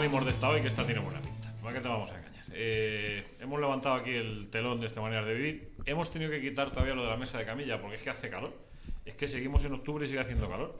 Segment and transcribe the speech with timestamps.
[0.00, 1.52] salimos de esta hoy, que esta tiene buena pinta.
[1.60, 2.44] ¿Para qué te vamos a engañar?
[2.54, 5.72] Eh, hemos levantado aquí el telón de esta manera de vivir.
[5.84, 8.30] Hemos tenido que quitar todavía lo de la mesa de camilla porque es que hace
[8.30, 8.54] calor.
[9.04, 10.74] Es que seguimos en octubre y sigue haciendo calor.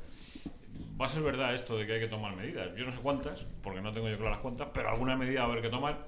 [0.99, 2.75] Va a ser verdad esto de que hay que tomar medidas.
[2.77, 5.51] Yo no sé cuántas, porque no tengo yo claras cuántas, pero alguna medida va a
[5.51, 5.99] haber que tomar.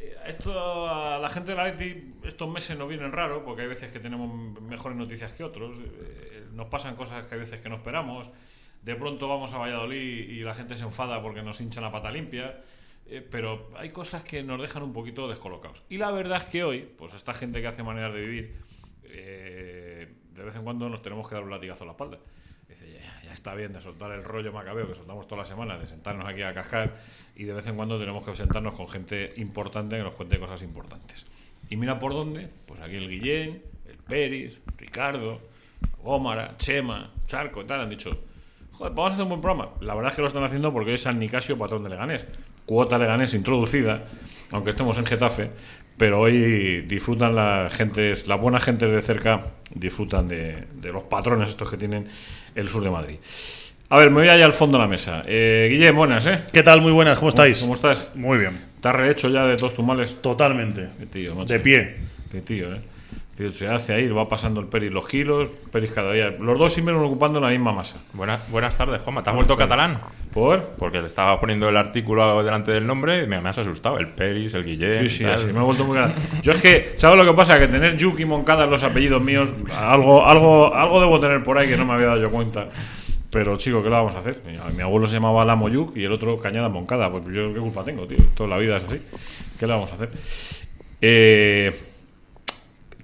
[0.00, 3.68] Eh, Esto a la gente de la Leti estos meses nos vienen raro porque hay
[3.68, 4.32] veces que tenemos
[4.62, 5.76] mejores noticias que otros.
[5.78, 8.30] eh, Nos pasan cosas que hay veces que no esperamos.
[8.82, 12.10] De pronto vamos a Valladolid y la gente se enfada porque nos hinchan la pata
[12.10, 12.60] limpia.
[13.06, 15.82] eh, Pero hay cosas que nos dejan un poquito descolocados.
[15.88, 18.54] Y la verdad es que hoy, pues esta gente que hace maneras de vivir,
[19.04, 22.18] eh, de vez en cuando nos tenemos que dar un latigazo a la espalda.
[22.68, 25.86] Dice, ya, está bien de soltar el rollo macabeo que soltamos toda la semana, de
[25.86, 26.98] sentarnos aquí a cascar
[27.34, 30.62] y de vez en cuando tenemos que sentarnos con gente importante que nos cuente cosas
[30.62, 31.26] importantes.
[31.68, 35.40] Y mira por dónde, pues aquí el Guillén, el Peris, Ricardo,
[36.02, 38.24] Gómara, Chema, Charco y tal, han dicho,
[38.80, 39.70] joder, vamos a hacer un buen programa.
[39.82, 42.24] La verdad es que lo están haciendo porque hoy es San Nicasio, patrón de Leganés.
[42.64, 44.04] Cuota Leganés introducida,
[44.52, 45.50] aunque estemos en Getafe,
[45.98, 49.42] pero hoy disfrutan las gentes, las buenas gentes de cerca,
[49.74, 52.06] disfrutan de, de los patrones estos que tienen
[52.54, 53.16] el sur de Madrid.
[53.90, 55.24] A ver, me voy allá al fondo de la mesa.
[55.26, 56.44] Eh, Guillem, buenas, ¿eh?
[56.50, 56.80] ¿Qué tal?
[56.80, 57.60] Muy buenas, ¿cómo estáis?
[57.60, 58.12] ¿Cómo estás?
[58.14, 60.22] Muy bien, ¿Estás rehecho ya de todos tus males?
[60.22, 60.88] totalmente.
[60.98, 61.52] Qué tío, macho.
[61.52, 61.96] De pie.
[62.32, 62.80] Qué tío, ¿eh?
[63.40, 66.28] Tío, se hace ahí, va pasando el Peris los kilos, Peris cada día.
[66.28, 67.96] Los dos siempre ocupando la misma masa.
[68.12, 69.22] Buenas, buenas tardes, Juanma.
[69.22, 69.98] ¿Te has vuelto catalán?
[70.30, 70.62] ¿Por?
[70.76, 73.96] Porque le estaba poniendo el artículo delante del nombre y me, me has asustado.
[73.96, 75.08] El Peris, el Guillén.
[75.08, 75.32] Sí, sí, tal.
[75.32, 76.14] así me he vuelto muy cara.
[76.42, 77.58] Yo es que, ¿sabes lo que pasa?
[77.58, 81.56] Que tener Yuki y Moncada en los apellidos míos, algo, algo, algo debo tener por
[81.56, 82.68] ahí que no me había dado yo cuenta.
[83.30, 84.42] Pero, chico, ¿qué le vamos a hacer?
[84.76, 87.10] Mi abuelo se llamaba Lamo Yuk y el otro Cañada Moncada.
[87.10, 88.18] Pues yo, ¿qué culpa tengo, tío?
[88.34, 89.00] Toda la vida es así.
[89.58, 90.10] ¿Qué le vamos a hacer?
[91.00, 91.89] Eh,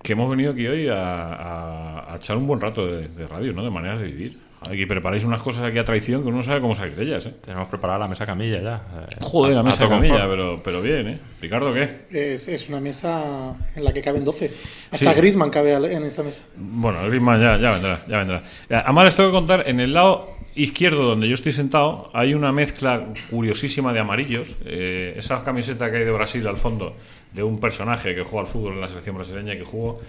[0.07, 0.95] que hemos venido aquí hoy a,
[1.35, 3.65] a- a echar un buen rato de, de radio, ¿no?
[3.65, 4.39] De maneras de vivir.
[4.69, 7.27] Aquí preparáis unas cosas aquí a traición que uno no sabe cómo salir de ellas,
[7.27, 7.35] ¿eh?
[7.45, 8.83] Tenemos preparada la mesa camilla ya.
[9.11, 11.19] eh, Joder, la mesa camilla, pero, pero bien, ¿eh?
[11.41, 12.01] Ricardo, ¿qué?
[12.11, 14.51] Es, es una mesa en la que caben 12.
[14.91, 15.20] Hasta Sí.
[15.20, 16.42] Griezmann cabe en esta mesa.
[16.57, 18.42] Bueno, el Griezmann ya, ya vendrá, ya vendrá.
[18.69, 22.33] Eh, Además les tengo que contar, en el lado izquierdo donde yo estoy sentado hay
[22.33, 24.57] una mezcla curiosísima de amarillos.
[24.64, 26.97] Eh, esa camiseta que hay de Brasil al fondo,
[27.33, 30.01] de un personaje que juega al fútbol en la selección brasileña y que jugó,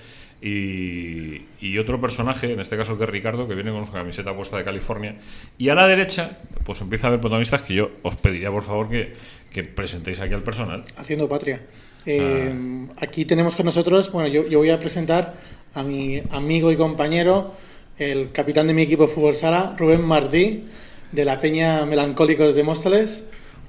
[0.42, 4.36] y, y otro personaje, en este caso que es Ricardo, que viene con su camiseta
[4.36, 5.16] puesta de California.
[5.58, 8.90] Y a la derecha, pues empieza a haber protagonistas que yo os pediría, por favor,
[8.90, 9.14] que,
[9.52, 10.84] que presentéis aquí al personal.
[10.98, 11.62] Haciendo patria.
[12.06, 12.54] Eh,
[13.02, 15.34] Aquí tenemos con nosotros, bueno, yo, yo voy a presentar
[15.74, 17.54] a mi amigo y compañero,
[17.98, 20.66] el capitán de mi equipo de fútbol sala, Rubén Martí,
[21.12, 23.26] de la Peña Melancólicos de Móstoles,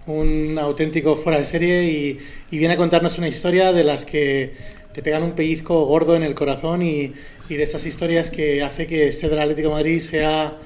[0.07, 2.19] un auténtico fuera de serie y,
[2.51, 4.55] y viene a contarnos una historia de las que
[4.99, 7.13] te pegan un pellizco gordo en el corazón y,
[7.49, 10.59] y de esas historias que hace que ser del Atlético de Madrid sea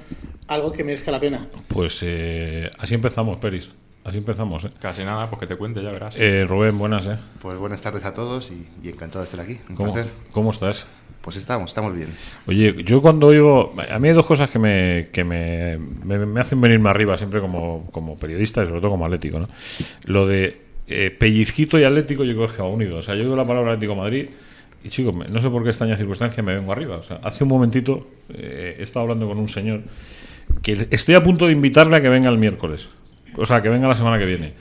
[0.49, 1.47] algo que merezca la pena.
[1.69, 3.71] Pues eh, así empezamos, Peris.
[4.05, 4.71] Así empezamos, ¿eh?
[4.81, 6.15] Casi nada, pues que te cuente, ya verás.
[6.17, 7.17] Eh, Rubén, buenas, ¿eh?
[7.43, 9.61] Pues buenas tardes a todos y, y encantado de estar aquí.
[9.69, 10.11] Un ¿Cómo, placer.
[10.33, 10.87] ¿Cómo estás?
[11.21, 12.09] Pues estamos, estamos bien.
[12.47, 13.75] Oye, yo cuando oigo.
[13.91, 17.43] A mí hay dos cosas que me, que me, me, me hacen venirme arriba siempre
[17.43, 19.49] como, como periodista y sobre todo como atlético, ¿no?
[20.07, 22.99] Lo de eh, pellizquito y atlético, yo creo que va unido.
[22.99, 24.27] O sea, yo digo la palabra Atlético Madrid
[24.85, 26.97] y, chicos, no sé por qué extraña circunstancia me vengo arriba.
[26.97, 29.83] O sea, hace un momentito eh, he estado hablando con un señor
[30.63, 32.89] que estoy a punto de invitarle a que venga el miércoles.
[33.37, 34.53] O sea, que venga la semana que viene.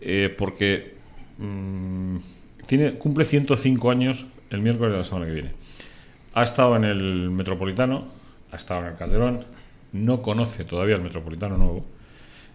[0.00, 0.94] Eh, porque
[1.38, 2.16] mm,
[2.66, 5.52] tiene, cumple 105 años el miércoles de la semana que viene.
[6.34, 8.06] Ha estado en el Metropolitano,
[8.52, 9.44] ha estado en el Calderón,
[9.92, 11.84] no conoce todavía el Metropolitano nuevo.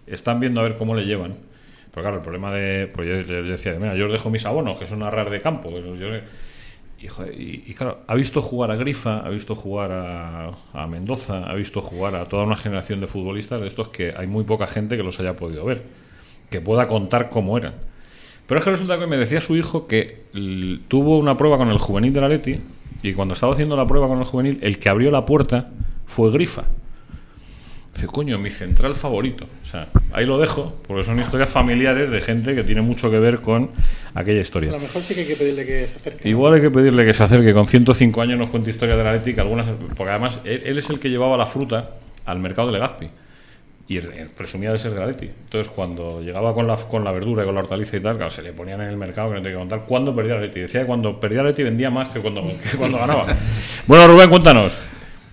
[0.08, 1.36] Están viendo a ver cómo le llevan.
[1.94, 2.88] Pero claro, el problema de.
[2.94, 5.40] Pues yo, yo decía, mira, yo os dejo mis abonos, que son a rar de
[5.42, 5.70] campo.
[5.70, 6.18] yo-
[7.00, 11.54] y, y- claro, ha visto jugar a Grifa, ha visto jugar a, a Mendoza, ha
[11.54, 14.96] visto jugar a toda una generación de futbolistas de estos que hay muy poca gente
[14.96, 15.84] que los haya podido ver,
[16.50, 17.74] que pueda contar cómo eran.
[18.48, 20.22] Pero es que resulta que me decía su hijo que
[20.88, 22.60] tuvo una prueba con el juvenil de la Leti
[23.02, 25.72] y cuando estaba haciendo la prueba con el juvenil, el que abrió la puerta
[26.06, 26.64] fue Grifa.
[27.94, 29.46] Dice, coño, mi central favorito.
[29.64, 33.20] O sea, ahí lo dejo, porque son historias familiares de gente que tiene mucho que
[33.20, 33.70] ver con
[34.16, 34.72] aquella A historia.
[34.72, 36.28] lo mejor sí que hay que pedirle que se acerque.
[36.28, 39.42] Igual hay que pedirle que se acerque con 105 años, nos cuente historias de la
[39.42, 41.92] algunas, porque además él, él es el que llevaba la fruta
[42.26, 43.10] al mercado de Legazpi
[43.88, 44.00] y
[44.36, 45.26] presumía de ser de la Leti.
[45.26, 48.32] Entonces, cuando llegaba con la, con la verdura y con la hortaliza y tal, claro,
[48.32, 50.62] se le ponían en el mercado que no tenía que contar cuándo perdía la Leti.
[50.62, 52.42] Decía que cuando perdía la Leti vendía más que cuando,
[52.72, 53.26] que cuando ganaba.
[53.86, 54.74] Bueno, Rubén, cuéntanos.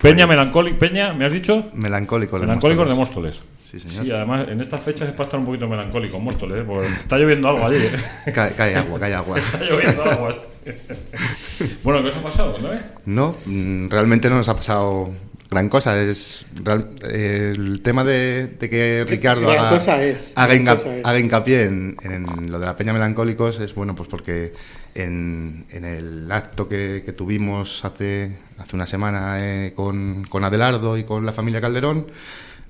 [0.01, 1.69] Peña melancólica, Peña, ¿me has dicho?
[1.73, 2.39] Melancólico.
[2.39, 3.41] de Melancólicos de Móstoles.
[3.63, 4.17] Sí, señor.
[4.17, 6.63] además en estas fechas es para estar un poquito melancólico en Móstoles, ¿eh?
[6.67, 7.77] porque está lloviendo algo allí.
[7.77, 8.31] ¿eh?
[8.33, 9.39] Cae, cae agua, cae agua.
[9.39, 10.35] Está lloviendo agua.
[11.83, 12.57] bueno, ¿qué os ha pasado?
[12.61, 12.69] ¿No?
[13.05, 15.09] No, mm, realmente no nos ha pasado
[15.49, 15.99] gran cosa.
[16.01, 20.85] Es real- eh, el tema de, de que Ricardo haga, cosa es, haga, es.
[21.03, 24.53] haga hincapié en, en lo de la Peña Melancólicos es bueno, pues porque
[24.95, 30.97] en, en el acto que, que tuvimos hace, hace una semana eh, con, con Adelardo
[30.97, 32.07] y con la familia Calderón,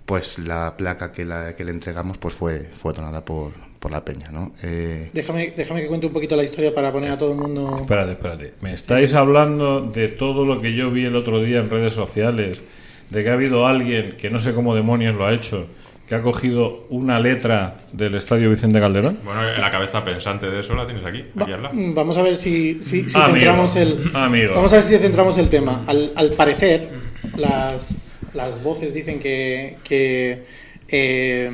[0.06, 4.04] pues la placa que, la, que le entregamos pues fue, fue donada por, por la
[4.04, 4.54] Peña, ¿no?
[4.62, 7.78] Eh, Déjame, déjame que cuente un poquito la historia para poner a todo el mundo.
[7.80, 8.54] Espérate, espérate.
[8.62, 12.62] ¿Me estáis hablando de todo lo que yo vi el otro día en redes sociales?
[13.10, 15.68] De que ha habido alguien, que no sé cómo demonios lo ha hecho,
[16.12, 19.20] que ha cogido una letra del Estadio Vicente Calderón?
[19.24, 23.10] Bueno, la cabeza pensante de eso la tienes aquí, mm, vamos a ver si, si,
[23.10, 24.12] si Amigo, centramos el.
[24.14, 24.52] amigo.
[24.54, 25.86] Vamos a ver si centramos el tema.
[25.88, 26.90] Al, al parecer,
[27.38, 28.00] las,
[28.34, 30.44] las voces dicen que, que
[30.90, 31.50] eh,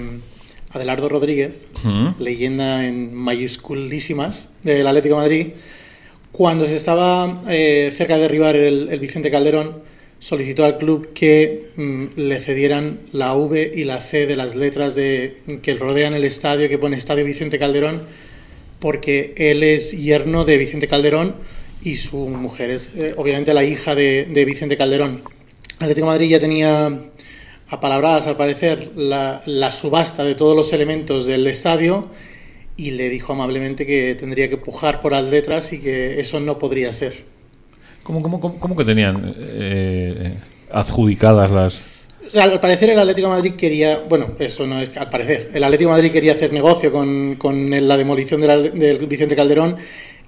[0.71, 2.19] Adelardo Rodríguez, ¿Mm?
[2.19, 5.47] leyenda en mayúsculísimas del Atlético de Madrid,
[6.31, 9.83] cuando se estaba eh, cerca de derribar el, el Vicente Calderón,
[10.19, 14.95] solicitó al club que mm, le cedieran la V y la C de las letras
[14.95, 18.03] de, que rodean el estadio, que pone Estadio Vicente Calderón,
[18.79, 21.35] porque él es yerno de Vicente Calderón
[21.83, 25.23] y su mujer es eh, obviamente la hija de, de Vicente Calderón.
[25.79, 27.11] Atlético de Madrid ya tenía
[27.69, 32.09] apalabradas, al parecer, la, la subasta de todos los elementos del estadio
[32.77, 36.59] y le dijo amablemente que tendría que pujar por las letras y que eso no
[36.59, 37.36] podría ser.
[38.07, 40.31] ¿Cómo, cómo, cómo, que tenían eh,
[40.71, 41.81] adjudicadas las...?
[42.39, 46.09] Al parecer el Atlético Madrid quería, bueno, eso no es al parecer, el Atlético Madrid
[46.09, 49.75] quería hacer negocio con, con la demolición del Vicente Calderón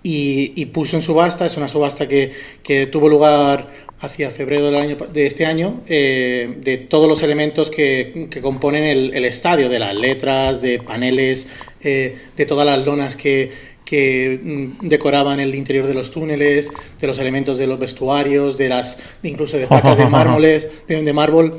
[0.04, 2.34] y, y puso en subasta, es una subasta que,
[2.64, 3.68] que tuvo lugar
[4.02, 8.84] hacia febrero del año, de este año, eh, de todos los elementos que, que componen
[8.84, 11.48] el, el estadio, de las letras, de paneles,
[11.82, 13.52] eh, de todas las lonas que,
[13.90, 16.70] que mm, decoraban el interior de los túneles,
[17.00, 21.14] de los elementos de los vestuarios, de las incluso de placas de mármoles, de, de
[21.14, 21.56] mármol.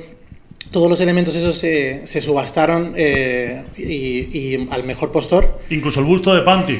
[0.71, 6.07] Todos los elementos esos se, se subastaron eh, y, y al mejor postor, Incluso el
[6.07, 6.79] busto de Panti.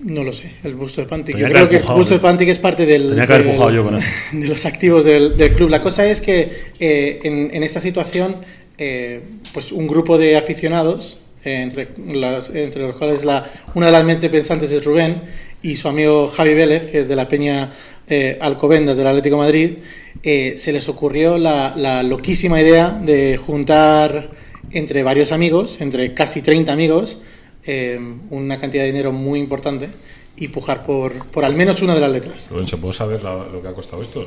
[0.00, 1.36] no lo sé, el busto de Pantic.
[1.36, 2.22] Tenía Yo que creo que el busto de tío.
[2.22, 4.02] Pantic es parte del, Tenía que haber del- yo con él.
[4.32, 5.70] de los activos del, del club.
[5.70, 6.50] La cosa es que
[6.80, 8.38] eh, en, en esta situación,
[8.78, 9.20] eh,
[9.52, 13.44] pues un grupo de aficionados, eh, entre, las- entre los cuales la,
[13.74, 15.22] una de las mentes pensantes es Rubén
[15.62, 17.70] y su amigo Javi Vélez, que es de la Peña
[18.08, 19.76] eh, Alcobendas del Atlético de Madrid,
[20.22, 24.30] eh, se les ocurrió la, la loquísima idea de juntar
[24.72, 27.18] entre varios amigos, entre casi 30 amigos,
[27.64, 27.98] eh,
[28.30, 29.88] una cantidad de dinero muy importante
[30.36, 32.48] y pujar por, por al menos una de las letras.
[32.50, 34.26] Rubén, ¿se puede saber la- lo que ha costado esto?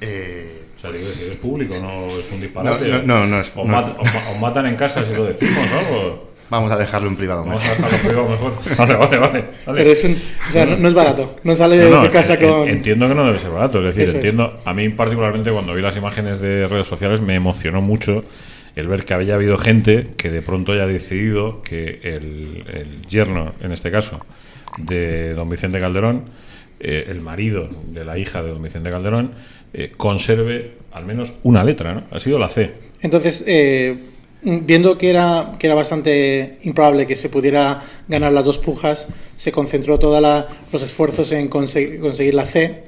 [0.00, 2.88] eh, O sea, es público, no es un disparate.
[2.88, 5.12] No, no, no, no es- Os, no mat- os ma- os matan en casa si
[5.14, 5.58] lo decimos,
[5.92, 6.30] ¿no?
[6.48, 7.44] vamos a dejarlo en privado.
[7.44, 7.84] Vamos mejor.
[7.84, 8.52] a dejarlo privado mejor.
[8.78, 9.44] Vale, vale, vale.
[9.66, 9.78] vale.
[9.78, 10.12] Pero es un,
[10.48, 12.68] o sea, no, no es barato, no sale No, no, de casa en- con...
[12.68, 13.78] Entiendo que no debe ser barato.
[13.80, 14.16] Es decir, Eso es.
[14.16, 14.58] entiendo.
[14.64, 18.24] A mí, particularmente, cuando vi las imágenes de redes sociales, me emocionó mucho
[18.74, 23.52] el ver que había habido gente que de pronto haya decidido que el, el yerno,
[23.60, 24.20] en este caso,
[24.78, 26.24] de don Vicente Calderón,
[26.80, 29.32] eh, el marido de la hija de don Vicente Calderón,
[29.72, 32.02] eh, conserve al menos una letra, ¿no?
[32.10, 32.72] Ha sido la C.
[33.02, 33.96] Entonces, eh,
[34.42, 39.52] viendo que era, que era bastante improbable que se pudiera ganar las dos pujas, se
[39.52, 40.20] concentró todos
[40.72, 42.82] los esfuerzos en conse- conseguir la C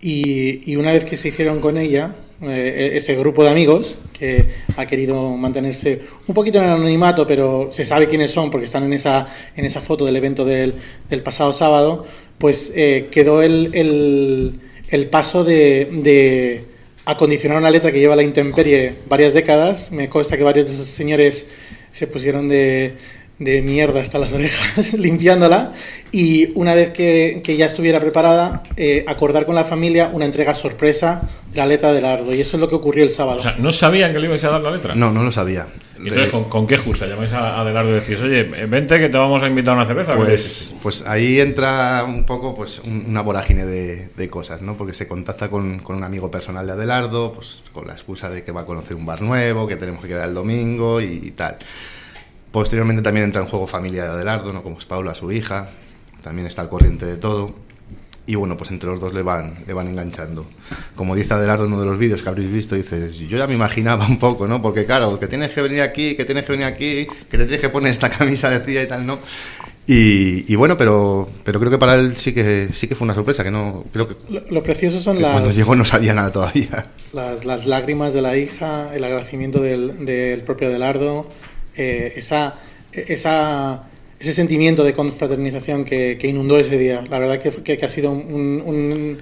[0.00, 4.48] y, y una vez que se hicieron con ella, eh, ese grupo de amigos que
[4.76, 8.84] ha querido mantenerse un poquito en el anonimato, pero se sabe quiénes son porque están
[8.84, 10.74] en esa, en esa foto del evento del,
[11.10, 12.04] del pasado sábado,
[12.38, 16.64] pues eh, quedó el, el, el paso de, de
[17.04, 19.90] acondicionar una letra que lleva la intemperie varias décadas.
[19.90, 21.48] Me consta que varios de esos señores
[21.90, 22.94] se pusieron de,
[23.38, 25.72] de mierda hasta las orejas limpiándola
[26.10, 30.54] y una vez que, que ya estuviera preparada, eh, acordar con la familia una entrega
[30.54, 32.34] sorpresa de la letra del ardo.
[32.34, 33.38] Y eso es lo que ocurrió el sábado.
[33.38, 34.94] O sea, ¿no sabían que le ibais a dar la letra?
[34.94, 35.66] No, no lo sabía.
[35.98, 37.06] ¿Y entonces Eh, ¿con, con qué excusa?
[37.06, 40.16] Llamáis a Adelardo y decís, oye, vente que te vamos a invitar a una cerveza.
[40.16, 44.76] Pues, pues ahí entra un poco pues un- una vorágine de, de cosas, ¿no?
[44.76, 48.42] Porque se contacta con, con un amigo personal de Adelardo, pues con la excusa de
[48.44, 51.30] que va a conocer un bar nuevo, que tenemos que quedar el domingo y, y
[51.32, 51.58] tal.
[52.58, 54.64] Posteriormente también entra en juego familia de Adelardo, ¿no?
[54.64, 55.68] Como es Paula, su hija,
[56.24, 57.54] también está al corriente de todo.
[58.26, 60.44] Y bueno, pues entre los dos le van, le van enganchando.
[60.96, 63.54] Como dice Adelardo en uno de los vídeos que habréis visto, dice, yo ya me
[63.54, 64.60] imaginaba un poco, ¿no?
[64.60, 67.60] Porque claro, que tienes que venir aquí, que tienes que venir aquí, que te tienes
[67.60, 69.20] que poner esta camisa de tía y tal, ¿no?
[69.86, 73.14] Y, y bueno, pero, pero creo que para él sí que sí que fue una
[73.14, 76.12] sorpresa, que no creo que, Lo, lo precioso son que cuando las, llegó no sabía
[76.12, 76.88] nada todavía.
[77.12, 81.28] las, las lágrimas de la hija, el agradecimiento del, del propio Adelardo,
[81.78, 82.56] eh, esa,
[82.92, 87.02] esa, ese sentimiento de confraternización que, que inundó ese día.
[87.08, 89.18] La verdad que, que, que ha sido un, un,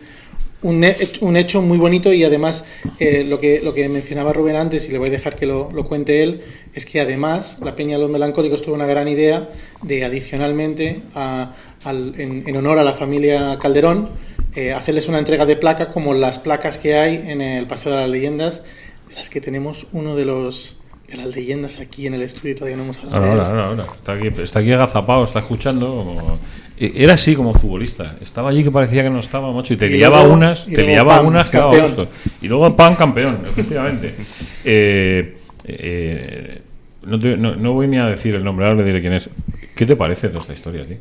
[0.63, 0.85] un,
[1.21, 2.65] un, hecho muy bonito y además
[2.99, 5.71] eh, lo, que, lo que mencionaba Rubén antes, y le voy a dejar que lo,
[5.71, 6.41] lo cuente él,
[6.75, 9.51] es que además la Peña de los Melancólicos tuvo una gran idea
[9.83, 14.09] de adicionalmente, a, al, en, en, honor a la familia Calderón,
[14.55, 17.99] eh, hacerles una entrega de placa como las placas que hay en el Paseo de
[17.99, 18.65] las Leyendas,
[19.11, 22.77] de las que tenemos uno de los de las leyendas aquí en el estudio todavía
[22.77, 23.25] no hemos hablado.
[23.25, 23.85] Ahora, ahora, ahora.
[23.95, 26.39] Está aquí, está aquí agazapado, está escuchando.
[26.79, 28.17] Era así como futbolista.
[28.21, 29.75] Estaba allí que parecía que no estaba, macho.
[29.75, 32.09] Y te y liaba luego, unas, te liaba pan, unas que daba gusto.
[32.43, 34.15] Y luego pan campeón, efectivamente.
[34.65, 36.63] eh, eh,
[37.05, 39.31] no, te, no, no, voy ni a decir el nombre, ahora le diré quién es.
[39.75, 40.99] ¿Qué te parece toda esta historia, tío?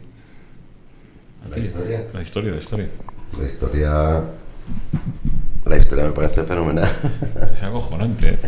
[1.50, 2.04] ¿La historia?
[2.14, 2.88] La historia, la historia.
[3.40, 4.24] La historia.
[5.66, 6.88] La historia me parece fenomenal.
[7.56, 8.40] Es acojonante, ¿eh?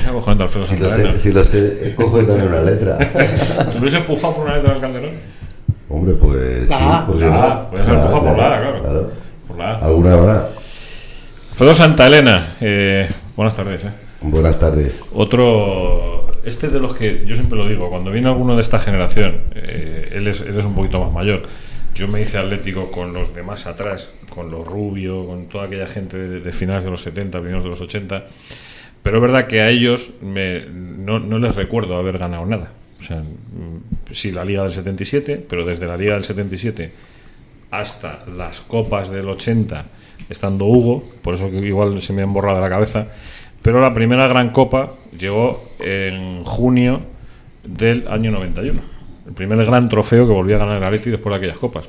[0.00, 2.98] Es acojonante, Alfredo si lo, sé, si lo sé, cojo también una letra.
[2.98, 5.10] ¿Te hubieses empujado por una letra del Calderón?
[5.88, 6.68] Hombre, pues.
[6.68, 8.78] La sí, porque La puedes haber empujado por la A, claro.
[8.80, 9.10] claro.
[9.46, 9.78] Por la A.
[9.78, 10.48] ¿Alguna hora?
[11.52, 13.90] Alfredo Santa Elena, eh, buenas tardes, ¿eh?
[14.22, 15.04] Buenas tardes.
[15.14, 19.42] Otro, este de los que yo siempre lo digo, cuando viene alguno de esta generación,
[19.54, 21.42] eh, él, es, él es un poquito más mayor.
[21.94, 25.86] Yo me hice atlético con los de más atrás, con los Rubio, con toda aquella
[25.86, 28.24] gente de, finales de los 70, primeros de los 80.
[29.02, 32.72] Pero es verdad que a ellos me, no, no, les recuerdo haber ganado nada.
[33.00, 33.22] O sea,
[34.12, 36.92] sí, la Liga del 77, pero desde la Liga del 77
[37.70, 39.84] hasta las Copas del 80,
[40.28, 43.06] estando Hugo, por eso que igual se me han borrado de la cabeza.
[43.62, 47.00] Pero la primera gran Copa llegó en junio
[47.64, 48.99] del año 91
[49.30, 51.88] el primer gran trofeo que volvía a ganar el Atleti después de aquellas copas.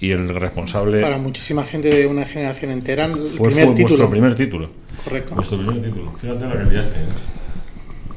[0.00, 1.00] Y el responsable.
[1.00, 3.88] Para muchísima gente de una generación entera, el fue, primer fue título.
[3.98, 4.68] Vuestro primer título.
[5.04, 5.34] Correcto.
[5.34, 6.12] Vuestro primer título.
[6.20, 6.98] Fíjate la que liaste.
[6.98, 7.02] ¿eh?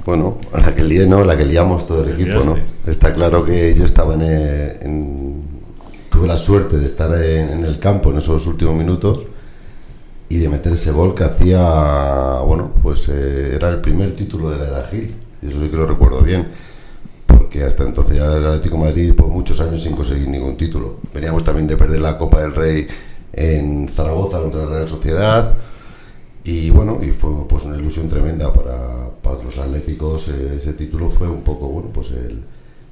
[0.05, 1.23] Bueno, la que lié, ¿no?
[1.23, 2.57] La que liamos todo el equipo, ¿no?
[2.87, 5.43] Está claro que yo estaba en, en-
[6.09, 9.25] Tuve la suerte de estar en, en el campo en esos últimos minutos
[10.29, 12.39] y de meter ese gol que hacía.
[12.45, 15.13] Bueno, pues eh, era el primer título de la era Gil.
[15.41, 16.47] Y eso sí que lo recuerdo bien.
[17.45, 20.97] Porque hasta entonces ya el Atlético de Madrid, por muchos años sin conseguir ningún título.
[21.13, 22.87] Veníamos también de perder la Copa del Rey
[23.33, 25.53] en Zaragoza contra la Real Sociedad.
[26.43, 30.27] Y bueno, y fue pues una ilusión tremenda para, para otros atléticos.
[30.29, 32.41] eh, ese título fue un poco, bueno, pues el,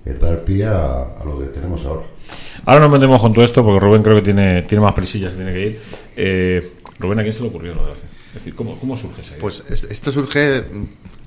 [0.06, 2.04] el dar pie a, a lo que tenemos ahora.
[2.66, 5.52] Ahora nos metemos con todo esto porque Rubén creo que tiene, tiene más prisillas, tiene
[5.52, 5.80] que ir.
[6.16, 8.10] Eh, Rubén, ¿a quién se le ocurrió lo de hacer?
[8.30, 9.42] Es decir, ¿cómo, cómo surge esa idea?
[9.42, 10.64] Pues es- esto surge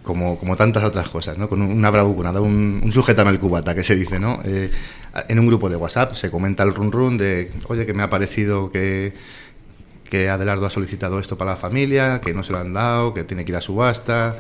[0.07, 1.49] como, como tantas otras cosas, ¿no?
[1.49, 4.39] Con un- una bravuconada, un, un sujétame el cubata, que se dice, ¿no?
[4.45, 4.71] Eh,
[5.29, 8.09] en un grupo de WhatsApp se comenta el run run de, oye, que me ha
[8.09, 9.13] parecido que,
[10.09, 13.25] que Adelardo ha solicitado esto para la familia, que no se lo han dado, que
[13.25, 14.39] tiene que ir a subasta.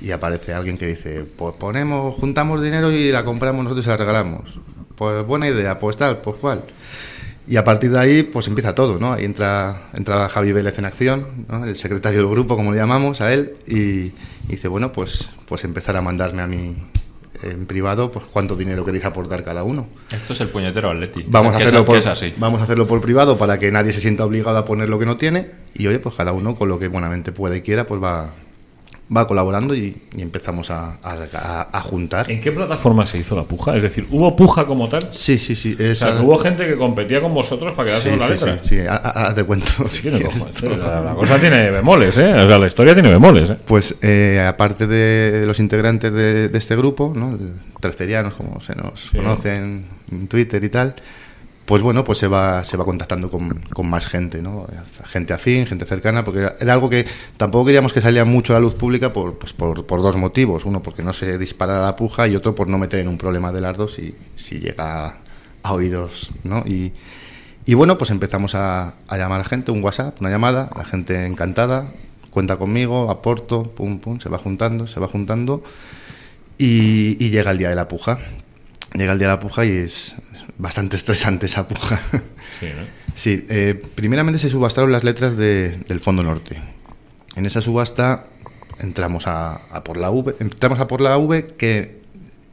[0.00, 3.96] Y aparece alguien que dice, pues ponemos, juntamos dinero y la compramos nosotros y la
[3.96, 4.58] regalamos.
[4.94, 6.64] Pues buena idea, pues tal, pues cual.
[7.48, 9.12] Y a partir de ahí, pues empieza todo, ¿no?
[9.12, 11.64] Ahí entra, entra Javi Vélez en acción, ¿no?
[11.64, 14.12] el secretario del grupo, como le llamamos a él, y, y
[14.48, 16.74] dice, bueno, pues, pues empezar a mandarme a mí
[17.42, 19.88] en privado, pues cuánto dinero queréis aportar cada uno.
[20.10, 21.24] Esto es el puñetero Atleti.
[21.28, 22.02] Vamos a hacerlo por,
[22.38, 25.06] vamos a hacerlo por privado para que nadie se sienta obligado a poner lo que
[25.06, 28.02] no tiene, y oye, pues cada uno con lo que buenamente pueda y quiera, pues
[28.02, 28.32] va,
[29.14, 32.30] va colaborando y, y empezamos a, a- a- a juntar.
[32.30, 33.76] ¿En qué plataforma se hizo la puja?
[33.76, 35.00] Es decir, ¿hubo puja como tal?
[35.12, 35.76] Sí, sí, sí.
[35.78, 38.58] O sea, hubo gente que competía con vosotros para quedarse sí, con la sí, letra.
[38.64, 39.66] sí, sí, ha- ha- haz de cuento.
[39.88, 42.34] si la, la cosa tiene bemoles, ¿eh?
[42.34, 43.56] O sea, la historia tiene bemoles, ¿eh?
[43.64, 47.38] Pues eh, aparte de los integrantes de, de este grupo, ¿no?
[47.80, 49.16] Tercerianos, como se nos Sí.
[49.16, 50.94] conocen en Twitter y tal,
[51.66, 54.66] pues bueno, pues se va, se va contactando con, con más gente, ¿no?
[55.06, 57.04] Gente afín, gente cercana, porque era algo que
[57.36, 60.64] tampoco queríamos que saliera mucho a la luz pública por, pues por, por dos motivos.
[60.64, 63.50] Uno, porque no se disparara la puja y otro, por no meter en un problema
[63.50, 65.16] de las si, si llega
[65.64, 66.62] a oídos, ¿no?
[66.64, 66.92] Y,
[67.64, 71.26] y bueno, pues empezamos a, a llamar a gente, un WhatsApp, una llamada, la gente
[71.26, 71.90] encantada,
[72.30, 75.64] cuenta conmigo, aporto, pum, pum, se va juntando, se va juntando
[76.58, 78.18] y, y llega el día de la puja.
[78.94, 80.14] Llega el día de la puja y es
[80.58, 82.00] bastante estresante esa puja.
[82.60, 82.82] Sí, ¿no?
[83.16, 86.60] Sí, eh, primeramente se subastaron las letras de- del Fondo Norte.
[87.34, 88.26] En esa subasta
[88.78, 92.00] entramos a, a por la V, entramos a por la V que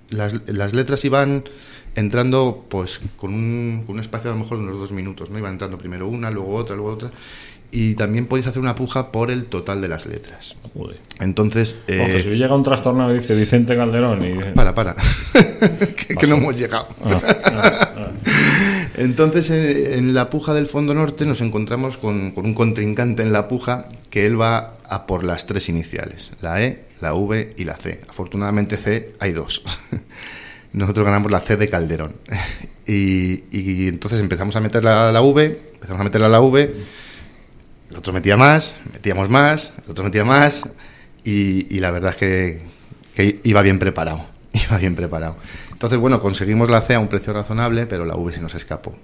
[0.09, 1.43] las, las letras iban
[1.95, 5.37] entrando pues con un, con un espacio a lo mejor de unos dos minutos, ¿no?
[5.37, 7.11] Iban entrando primero una, luego otra, luego otra.
[7.75, 10.55] Y también podéis hacer una puja por el total de las letras.
[10.75, 10.99] Joder.
[11.19, 14.93] Entonces, eh, Ojo, si llega un trastornado y dice Vicente Calderón y para, para,
[15.97, 16.87] que, que no hemos llegado.
[17.03, 18.11] Ah, ah, ah.
[18.97, 23.33] Entonces, eh, en la puja del Fondo Norte nos encontramos con, con un contrincante en
[23.33, 27.63] la puja que él va a por las tres iniciales, la E, la V y
[27.63, 28.01] la C.
[28.07, 29.63] Afortunadamente C hay dos.
[30.73, 32.17] Nosotros ganamos la C de Calderón.
[32.85, 36.71] Y, y entonces empezamos a meter la, la V, empezamos a meterla a la V
[37.93, 40.63] el otro metía más, metíamos más, el otro metía más
[41.23, 42.63] y, y la verdad es que,
[43.13, 45.37] que iba bien preparado, iba bien preparado.
[45.71, 48.95] Entonces, bueno, conseguimos la C a un precio razonable, pero la V se nos escapó.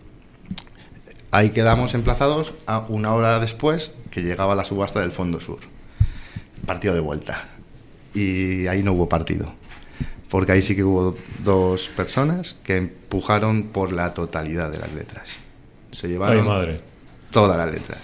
[1.30, 5.60] Ahí quedamos emplazados a una hora después que llegaba la subasta del Fondo Sur.
[6.66, 7.48] Partido de vuelta.
[8.16, 9.54] Y ahí no hubo partido.
[10.32, 15.30] Porque ahí sí que hubo dos personas que empujaron por la totalidad de las letras.
[15.92, 16.82] Se Ay, llevaron madre.
[17.30, 18.02] todas las letras.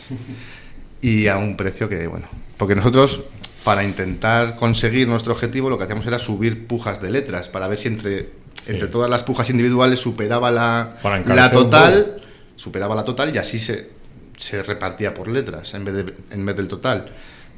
[1.06, 3.22] Y a un precio que, bueno, porque nosotros,
[3.64, 7.78] para intentar conseguir nuestro objetivo, lo que hacíamos era subir pujas de letras, para ver
[7.78, 8.30] si entre,
[8.66, 8.92] entre Sí.
[8.92, 10.96] todas las pujas individuales superaba la,
[11.28, 12.22] la total,
[12.56, 13.90] superaba la total y así se,
[14.38, 17.06] se repartía por letras en vez, de, en vez del total.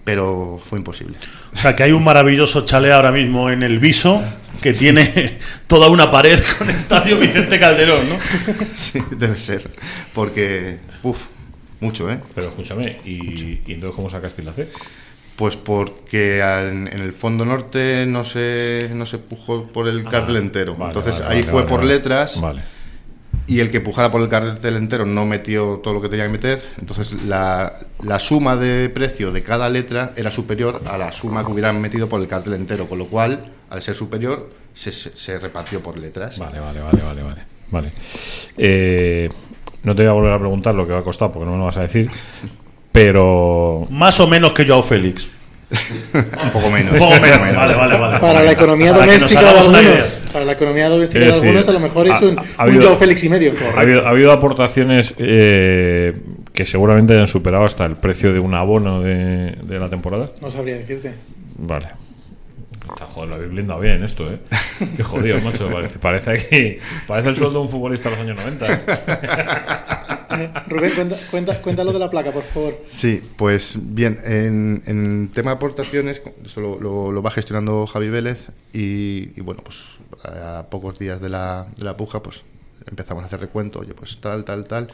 [0.04, 1.18] Pero fue imposible.
[1.54, 4.22] O sea, que hay un maravilloso chalet ahora mismo en el Viso
[4.62, 5.38] que tiene
[5.68, 8.18] toda una pared con Estadio Vicente Calderón, ¿no?
[8.76, 9.70] Sí, debe ser.
[10.14, 11.26] Porque, uff,
[11.80, 12.20] mucho, ¿eh?
[12.36, 14.68] Pero escúchame, ¿y, y entonces cómo sacaste la C?
[15.36, 20.38] Pues porque al- en el fondo norte no se, no se pujó por el cartel
[20.38, 20.74] entero.
[20.76, 22.62] Ah, Vale, Entonces vale, ahí vale, fue por letras Vale.
[23.46, 26.32] y el que pujara por el cartel entero no metió todo lo que tenía que
[26.32, 26.64] meter.
[26.80, 31.52] Entonces la, la suma de precio de cada letra era superior a la suma que
[31.52, 32.88] hubieran metido por el cartel entero.
[32.90, 36.40] Con lo cual, al ser superior, se, se- se repartió por letras.
[36.40, 37.42] Vale, vale, vale, vale, vale.
[37.70, 37.92] vale.
[38.58, 39.30] Eh,
[39.88, 41.58] no te voy a volver a preguntar lo que va a costar porque no me
[41.60, 42.10] lo vas a decir.
[42.92, 45.30] Pero Más o menos que Joao Félix.
[46.14, 46.94] Un poco menos.
[46.94, 47.38] Un poco menos.
[47.56, 48.20] Vale, vale, vale.
[48.20, 51.80] Para la economía Para doméstica de algunos, para la economía doméstica de algunos, a lo
[51.82, 53.52] mejor es ha- un, ha un habido- Joe Félix y medio.
[53.76, 56.16] ha habido, ha habido aportaciones eh,
[56.54, 60.30] que seguramente hayan superado hasta el precio de un abono de, de la temporada.
[60.42, 61.14] No sabría decirte.
[61.58, 61.88] Vale.
[62.94, 64.40] Está, joder, lo habéis blindado bien esto, ¿eh?
[64.98, 65.70] Qué jodido, macho.
[65.70, 66.78] Parece, parece, aquí,
[67.08, 68.74] parece el sueldo de un futbolista de los años 90.
[68.74, 70.52] ¿eh?
[70.68, 72.78] Rubén, cuenta, cuenta, cuéntalo de la placa, por favor.
[72.88, 78.10] Sí, pues bien, en, en tema de aportaciones, eso lo, lo- lo va gestionando Javi
[78.10, 79.86] Vélez y, y bueno, pues
[80.24, 82.42] a pocos días de la, de la puja, pues
[82.86, 84.88] empezamos a hacer recuento, oye, pues tal, tal, tal,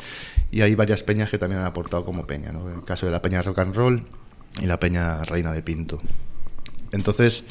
[0.51, 2.69] y hay varias peñas que también han aportado como peña, ¿no?
[2.69, 4.07] En el caso de la peña Rock and Roll
[4.61, 5.99] y la peña Reina de Pinto.
[6.91, 7.43] Entonces,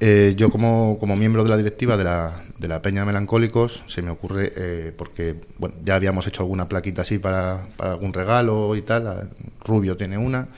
[0.00, 4.02] eh, yo como, como miembro de la directiva de la, de la Peña Melancólicos, se
[4.02, 8.74] me ocurre, eh, porque bueno, ya habíamos hecho alguna plaquita así para, para algún regalo
[8.76, 9.30] y tal,
[9.64, 10.48] Rubio tiene una,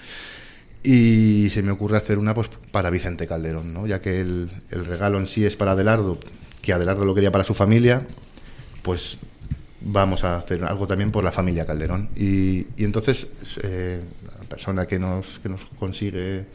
[0.82, 3.86] y se me ocurre hacer una pues para Vicente Calderón, ¿no?
[3.86, 6.18] ya que el, el regalo en sí es para Adelardo,
[6.62, 8.06] que Adelardo lo quería para su familia,
[8.82, 9.18] pues
[9.80, 12.10] vamos a hacer algo también por la familia Calderón.
[12.16, 13.28] Y, y entonces
[13.62, 16.46] eh, la persona que nos, que nos consigue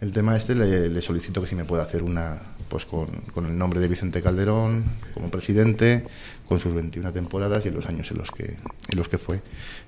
[0.00, 3.46] el tema este le, le solicito que si me puede hacer una pues con, con
[3.46, 4.84] el nombre de Vicente Calderón
[5.14, 6.06] como presidente,
[6.46, 9.40] con sus 21 temporadas y en los años en los que en los que fue.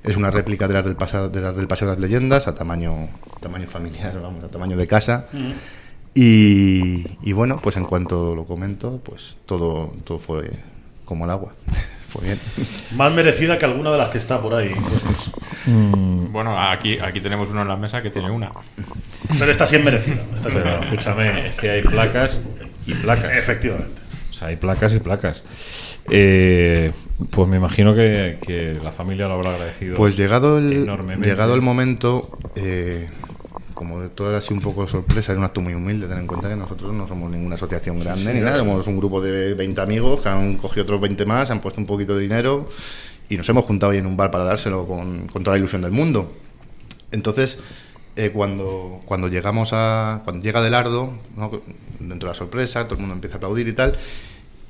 [0.02, 2.54] Es una réplica de las del pasado de las del Paseo de las Leyendas a
[2.54, 3.08] tamaño
[3.40, 5.26] tamaño familiar, vamos, a tamaño de casa.
[6.12, 10.50] Y, y bueno, pues en cuanto lo comento, pues todo, todo fue
[11.04, 11.54] como el agua.
[12.10, 12.40] fue bien.
[12.96, 14.72] Más merecida que alguna de las que está por ahí.
[15.66, 18.50] Bueno, aquí, aquí tenemos uno en la mesa que tiene una.
[19.38, 20.16] Pero esta sí es merecida.
[20.36, 22.38] Esta sí es Pero escúchame, es que hay placas
[22.86, 23.32] y placas.
[23.36, 24.02] Efectivamente.
[24.30, 25.44] O sea, hay placas y placas.
[26.10, 26.92] Eh,
[27.30, 29.96] pues me imagino que, que la familia lo habrá agradecido.
[29.96, 31.28] Pues llegado el, enormemente.
[31.28, 33.08] llegado el momento, eh,
[33.80, 36.50] como todo era así un poco sorpresa, era un acto muy humilde, ten en cuenta
[36.50, 40.20] que nosotros no somos ninguna asociación grande ni nada, somos un grupo de 20 amigos
[40.20, 42.68] que han cogido otros 20 más, han puesto un poquito de dinero
[43.30, 45.80] y nos hemos juntado ahí en un bar para dárselo con, con toda la ilusión
[45.80, 46.30] del mundo.
[47.10, 47.56] Entonces,
[48.16, 50.20] eh, cuando, cuando llegamos a.
[50.24, 51.50] Cuando llega Adelardo, ¿no?
[51.98, 53.96] dentro de la sorpresa, todo el mundo empieza a aplaudir y tal,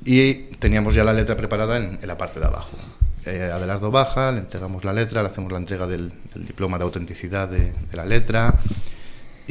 [0.05, 2.77] y teníamos ya la letra preparada en, en la parte de abajo.
[3.25, 6.85] Eh, Adelardo baja, le entregamos la letra, le hacemos la entrega del, del diploma de
[6.85, 8.57] autenticidad de, de la letra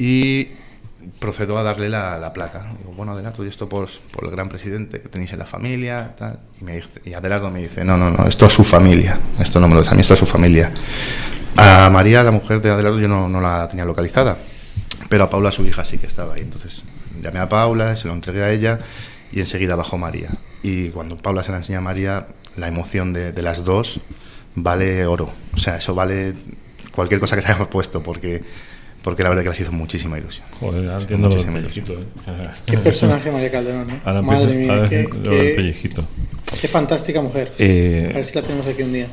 [0.00, 0.48] y
[1.18, 2.72] procedo a darle la, la placa.
[2.78, 6.14] Digo, bueno, Adelardo, y esto por, por el gran presidente que tenéis en la familia,
[6.16, 6.40] tal.
[6.58, 9.60] Y, me dice, y Adelardo me dice, no, no, no, esto es su familia, esto
[9.60, 10.72] no me lo es a mí, esto es su familia.
[11.56, 14.38] A María, la mujer de Adelardo, yo no, no la tenía localizada,
[15.10, 16.40] pero a Paula, su hija, sí que estaba ahí.
[16.40, 16.82] Entonces
[17.20, 18.80] llamé a Paula, se lo entregué a ella
[19.32, 20.30] y enseguida bajó María.
[20.62, 24.00] Y cuando Paula se la enseña a María, la emoción de, de las dos
[24.54, 25.30] vale oro.
[25.54, 26.34] O sea, eso vale
[26.90, 28.42] cualquier cosa que se hayamos puesto, porque,
[29.02, 30.46] porque la verdad que les hizo muchísima ilusión.
[30.60, 32.04] Joder, entiendo lo del Muchísima pellejito, ¿eh?
[32.66, 34.00] Qué personaje María Calderón, ¿eh?
[34.04, 36.04] Ahora Madre mía, ahora qué, qué- pellejito.
[36.60, 37.52] qué fantástica mujer.
[37.58, 39.06] Eh, A ver si la tenemos aquí un día.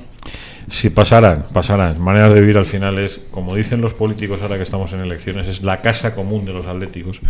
[0.69, 1.99] Sí, pasarán, pasarán.
[2.01, 5.47] Maneras de vivir al final es, como dicen los políticos ahora que estamos en elecciones,
[5.47, 7.21] es la casa común de los atléticos.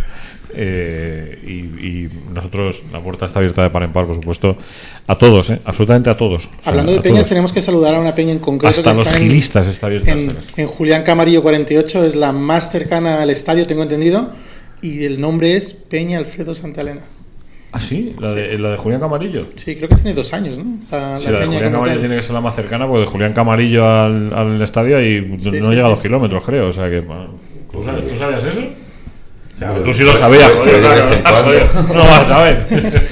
[0.54, 1.50] Eh, y,
[1.86, 4.56] y nosotros, la puerta está abierta de par en par, por supuesto,
[5.06, 5.60] a todos, ¿eh?
[5.64, 6.46] absolutamente a todos.
[6.46, 7.28] O sea, Hablando de peñas, todos.
[7.28, 8.70] tenemos que saludar a una peña en concreto.
[8.70, 10.10] Hasta que los está en- gilistas está abierta.
[10.10, 10.52] En, esta casa.
[10.56, 14.30] en Julián Camarillo 48 es la más cercana al estadio, tengo entendido,
[14.82, 17.02] y el nombre es Peña Alfredo Santa Elena.
[17.70, 18.14] ¿Ah, sí?
[18.18, 19.46] ¿La de, la de Julián Camarillo?
[19.56, 20.78] Sí, creo que tiene dos años, ¿no?
[20.90, 22.00] La, Sí, la la de peña Julián Camarillo tal.
[22.00, 25.50] tiene que ser la más cercana, porque de Julián Camarillo al, al estadio y Sí,
[25.50, 26.68] no sí, llega a sí, dos sí, kilómetros, creo.
[26.68, 27.00] O sea que.
[27.00, 27.28] bueno,
[27.70, 28.60] ¿tú, sabes, ¿Tú sabías eso?
[28.60, 31.44] O sea, Bueno, tú sí lo sabías, voy- joder, voy de claro, vez en cuando.
[31.44, 32.66] joder, no lo vas a saber.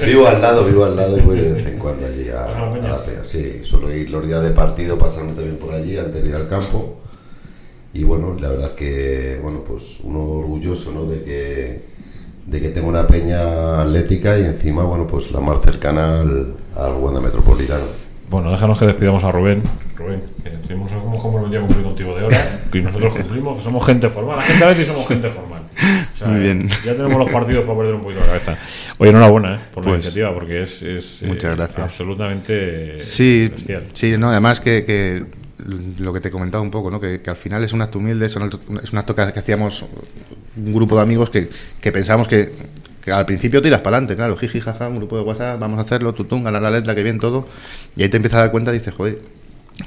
[0.05, 2.55] Vivo al lado, vivo al lado y voy de vez en cuando allí a, ¿Vas
[2.55, 2.87] a la peña?
[2.87, 3.23] a la peña.
[3.23, 6.47] Sí, suelo ir los días de partido, pasarme también por allí antes de ir al
[6.47, 6.99] campo.
[7.93, 11.05] Y bueno, la verdad es que, bueno, pues uno orgulloso, ¿no?
[11.05, 11.81] De que,
[12.47, 16.93] de que tengo una peña atlética y encima, bueno, pues la más cercana al, al
[16.95, 17.83] Wanda Metropolitano.
[18.29, 19.61] Bueno, déjanos que despidamos a Rubén.
[19.95, 22.37] Rubén, que tenemos como comprometido a cumplir contigo de hora,
[22.73, 24.37] y nosotros cumplimos, que somos gente formal.
[24.37, 25.61] La gente a veces somos gente formal.
[26.13, 26.69] O sea, Muy bien.
[26.85, 28.57] Ya tenemos los partidos para perder un poquito la cabeza.
[28.97, 29.59] Oye, enhorabuena ¿eh?
[29.73, 31.79] por la Pues, iniciativa, porque es, es, eh, muchas gracias.
[31.79, 33.83] absolutamente Sí, bestial.
[33.93, 35.23] sí, no, además que, que
[35.57, 36.99] lo que te comentaba un poco, ¿no?
[36.99, 38.49] que, al final es un acto humilde, son
[38.83, 39.85] es un acto que, hacíamos
[40.55, 41.49] un grupo de amigos que,
[41.81, 42.53] que pensábamos que,
[43.11, 46.13] al principio tiras para adelante, claro, jiji, jaja, un grupo de WhatsApp, vamos a hacerlo,
[46.13, 47.47] tutún, ganar la letra, que bien todo,
[47.95, 49.21] y ahí te empiezas a dar cuenta y dices, joder,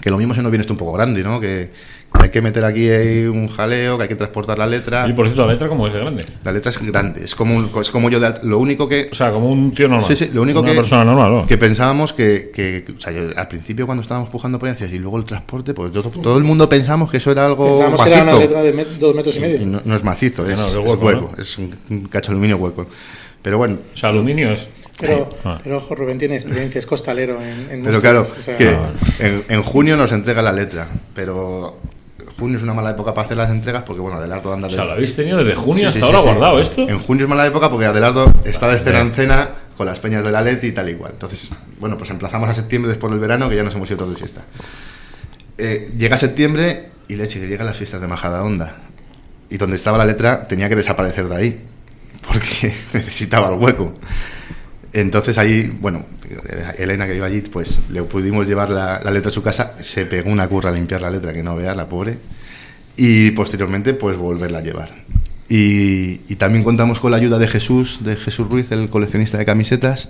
[0.00, 1.40] que lo mismo se nos viene esto un poco grande, ¿no?
[1.40, 1.70] Que,
[2.12, 5.07] que hay que meter aquí ahí un jaleo, que hay que transportar la letra.
[5.09, 6.24] Y por cierto, la letra, como es de grande?
[6.44, 9.14] La letra es grande, es como, un- es como yo, de lo único que, O
[9.14, 10.07] sea, como un tío normal.
[10.09, 11.46] Sí, sí, lo único Una que, persona normal, ¿no?
[11.46, 15.18] que pensábamos que, que- o sea, yo, al principio cuando estábamos pujando ponencias y luego
[15.18, 18.22] el transporte, pues yo- todo el mundo pensamos que eso era algo Pensábamos que macizo.
[18.22, 19.62] era una letra de met- dos metros y medio.
[19.62, 21.42] Y no, no es macizo, es, no, es es hueco, hueco, ¿no?
[21.42, 22.87] es un, un cacho de aluminio hueco.
[23.42, 24.66] Pero bueno, O sea, aluminio es.
[25.00, 25.58] Pero, Ah.
[25.62, 28.76] pero ojo, Rubén tiene experiencia, es costalero en, en pero claro, o sea, que
[29.18, 31.78] en, en junio nos entrega la letra, pero
[32.38, 34.76] junio es una mala época para hacer las entregas porque bueno, Adelardo anda O de...
[34.76, 36.30] sea, lo habéis tenido desde junio Sí, hasta sí, ahora sí, sí.
[36.30, 36.88] guardado esto.
[36.88, 40.22] En junio es mala época porque Adelardo está de cena en cena con las peñas
[40.24, 41.12] de la Leti y tal y cual.
[41.12, 44.12] Entonces, bueno, pues emplazamos a septiembre después del verano que ya nos hemos ido todos
[44.12, 44.42] de fiesta.
[45.58, 48.76] Eh, llega septiembre y leche, que llegan las fiestas de Majada Onda.
[49.50, 51.60] Y donde estaba la letra tenía que desaparecer de ahí
[52.26, 53.92] porque necesitaba el hueco.
[54.92, 56.05] Entonces ahí, bueno,
[56.79, 60.05] Elena que iba allí, pues le pudimos llevar la, la letra a su casa, se
[60.07, 62.18] pegó una curra a limpiar la letra, que no vea la pobre,
[62.96, 64.90] y posteriormente pues volverla a llevar.
[65.48, 69.44] Y, y también contamos con la ayuda de Jesús, de Jesús Ruiz, el coleccionista de
[69.44, 70.09] camisetas,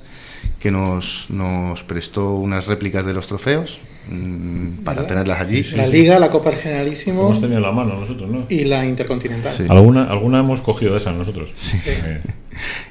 [0.59, 5.62] que nos, nos prestó unas réplicas de los trofeos mm, para tenerlas allí.
[5.75, 8.47] la Liga, la Copa Generalísimo Hemos tenido en la mano nosotros, ¿no?
[8.49, 9.55] y la Intercontinental.
[9.55, 9.64] Sí.
[9.69, 11.51] ¿Alguna, alguna hemos cogido de esas nosotros.
[11.57, 11.79] Sí.
[11.87, 12.21] Eh,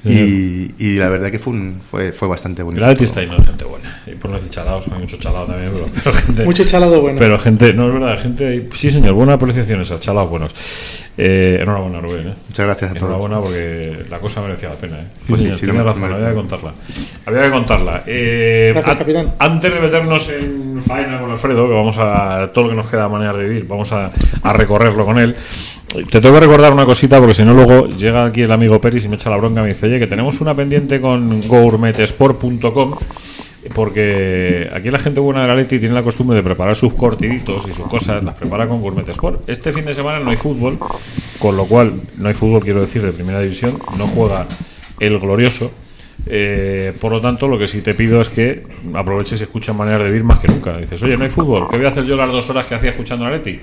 [0.05, 2.84] Y, y la verdad que fue, un- fue, fue bastante bonito.
[2.84, 4.01] Atleti está lleno de gente buena.
[4.08, 6.45] Y por no decir chalados, hay mucho chalado también, pero, pero gente.
[6.45, 7.17] Mucho chalado bueno.
[7.19, 8.69] Pero gente, no es verdad, gente.
[8.75, 10.55] Sí, señor, buena apreciación esa, chalados buenos.
[11.17, 12.29] Eh, enhorabuena, Rubén.
[12.29, 12.34] ¿eh?
[12.47, 13.03] Muchas gracias a todos.
[13.10, 14.99] Enhorabuena porque la cosa merecía la pena.
[14.99, 15.03] ¿eh?
[15.17, 16.73] Sí, Pues sí, señor, sí, tenía lo razón, había que contarla.
[17.25, 18.03] Había que contarla.
[18.08, 19.34] Eh, Gracias, an- capitán.
[19.39, 22.49] Antes de meternos en faena con Alfredo, que vamos a.
[22.53, 24.12] Todo lo que nos queda de manera de vivir, vamos a,
[24.43, 25.36] a recorrerlo con él.
[26.10, 29.03] Te tengo que recordar una cosita porque si no luego llega aquí el amigo Peris
[29.05, 32.95] y me echa la bronca me dice, oye, que tenemos una pendiente con gourmetesport.com
[33.74, 37.67] porque aquí la gente buena de la Leti tiene la costumbre de preparar sus cortiditos
[37.67, 39.50] y sus cosas, las prepara con Gourmet Sport.
[39.50, 40.78] Este fin de semana no hay fútbol,
[41.39, 44.48] con lo cual no hay fútbol, quiero decir, de primera división, no juega
[45.00, 45.72] el glorioso.
[46.26, 50.02] Eh, por lo tanto, lo que sí te pido es que aproveches y escuches maneras
[50.02, 50.78] de vivir más que nunca.
[50.78, 52.91] Dices, oye, no hay fútbol, ¿qué voy a hacer yo las dos horas que hacía
[52.91, 53.60] escuchando a Leti?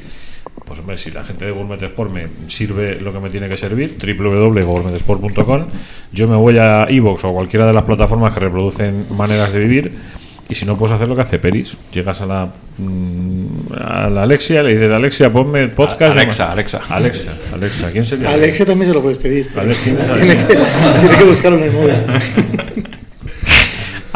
[0.67, 3.57] Pues hombre, si la gente de Gourmet Sport me sirve lo que me tiene que
[3.57, 5.67] servir, www.gourmetesport.com,
[6.13, 9.61] yo me voy a Evox o a cualquiera de las plataformas que reproducen maneras de
[9.61, 9.93] vivir
[10.49, 12.49] y si no puedes hacer lo que hace Peris, llegas a la
[12.79, 16.17] mm, a la Alexia, le dices Alexia, ponme el podcast.
[16.17, 16.83] Alexa, Alexa.
[16.89, 18.31] Alexa, Alexa, ¿quién sería?
[18.31, 19.49] Alexia también se lo puedes pedir.
[19.57, 21.95] Alexia, tiene, que, tiene que buscarlo en el móvil.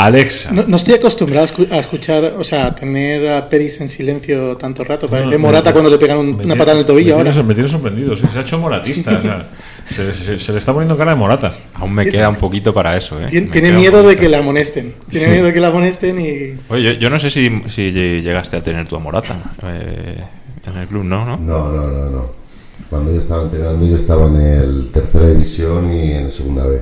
[0.04, 0.50] Alexa.
[0.52, 3.88] No, no estoy acostumbrado a escu- a escuchar, o sea, a tener a Peris en
[3.88, 5.08] silencio tanto rato.
[5.08, 7.30] Parece No, Morata cuando le pegan un- una patada en el tobillo me ahora.
[7.32, 9.48] tiene- me tiene sorprendido, se ha hecho moratista, o sea,
[9.90, 11.52] se, se- se le está poniendo cara de morata.
[11.74, 13.26] Aún me queda un poquito para eso, ¿eh?
[13.30, 14.94] Tien- Tiene miedo de que la amonesten.
[15.10, 16.58] Tiene miedo de que la amonesten y...
[16.68, 20.22] Oye, yo, yo no sé si, si llegaste a tener tu amorata eh,
[20.66, 21.24] en el club, ¿no?
[21.24, 21.36] ¿no?
[21.36, 22.40] No, no, no, no.
[22.88, 26.80] Cuando yo estaba entrenando, yo estaba en el tercera división y en segunda B.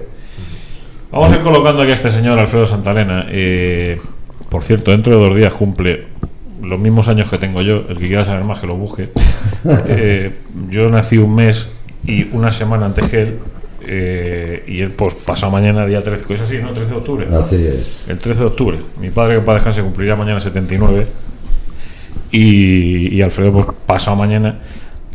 [1.11, 3.27] Vamos a ir colocando aquí a este señor Alfredo Santalena.
[3.31, 3.99] Eh,
[4.51, 6.07] por cierto, dentro de dos días cumple
[6.63, 7.85] los mismos años que tengo yo.
[7.89, 9.11] El que quiera saber más que lo busque.
[9.89, 10.31] Eh,
[10.69, 11.69] yo nací un mes
[12.07, 13.39] y una semana antes que él.
[13.87, 16.73] eh, y él, pues, pasado mañana, día 13, es así, ¿no?
[16.73, 17.27] 13 de octubre.
[17.35, 18.05] Así es.
[18.09, 18.79] El 13 de octubre.
[19.01, 21.07] Mi padre, que para descanse, cumpliría mañana 79.
[22.31, 24.59] Y, y Alfredo, pues pasado mañana,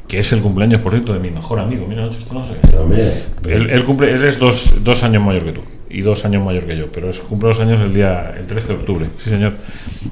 [0.07, 1.85] que es el cumpleaños, por cierto, de mi mejor amigo.
[1.87, 2.55] Mira, esto no sé.
[2.71, 3.23] También.
[3.47, 5.61] Él, él cumple, él es dos, dos años mayor que tú
[5.93, 8.67] y dos años mayor que yo, pero es, cumple los años el día el 13
[8.67, 9.09] de octubre.
[9.19, 9.53] Sí, señor,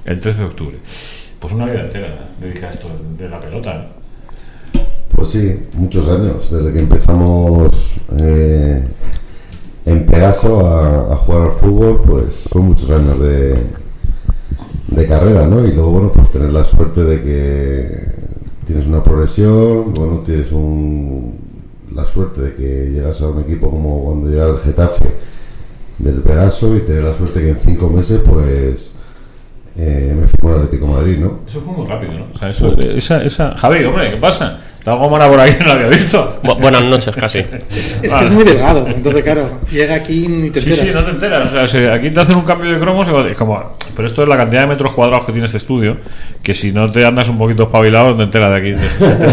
[0.06, 0.78] el 13 de octubre.
[1.40, 3.76] Pues una vida entera dedicada a esto de la pelota.
[3.76, 3.88] ¿eh?
[5.16, 8.84] Pues sí, muchos años, desde que empezamos eh,
[9.86, 13.56] en Pegaso a, a jugar al fútbol, pues son muchos años de,
[14.88, 15.66] de carrera, ¿no?
[15.66, 18.12] Y luego, bueno, pues tener la suerte de que
[18.66, 21.40] tienes una progresión, bueno, tienes un,
[21.96, 25.31] la suerte de que llegas a un equipo como cuando llega el Getafe
[26.04, 28.96] del Pegaso y tener la suerte que en cinco meses, pues
[29.78, 31.40] eh, me firmó el Atlético Madrid, ¿no?
[31.48, 32.26] Eso fue muy rápido, ¿no?
[32.34, 33.58] O sea, eso, esa, esa...
[33.58, 34.60] Javi, hombre, ¿qué pasa?
[34.82, 36.40] ¿Está algo mala por ahí no lo había visto?
[36.44, 37.40] Bu- buenas noches, casi.
[38.02, 40.92] Es que es muy delgado, entonces claro, llega aquí y ni te Sí, enteras.
[40.92, 41.48] sí, no te enteras.
[41.50, 43.78] O sea, si aquí te hacen un cambio de cromos y es como.
[43.96, 45.98] Pero esto es la cantidad de metros cuadrados que tiene este estudio.
[46.42, 48.82] Que si no te andas un poquito espabilado, no te enteras de aquí.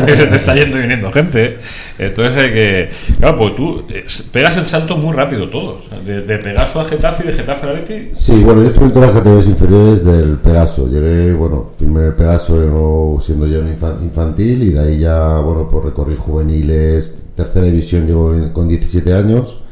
[0.07, 1.59] que se te está yendo y viniendo gente.
[1.99, 2.91] Entonces hay que.
[3.19, 3.85] Claro, pues tú
[4.33, 5.79] pegas el salto muy rápido todo.
[5.79, 8.11] O sea, de, de Pegaso a Getafe y de Getafe a Leti.
[8.13, 10.89] Sí, bueno, yo estuve en todas las categorías inferiores del Pegaso.
[10.89, 16.17] Llegué, bueno, firmé el Pegaso siendo ya infantil y de ahí ya, bueno, pues recorrí
[16.17, 19.63] juveniles, tercera división llevo con 17 años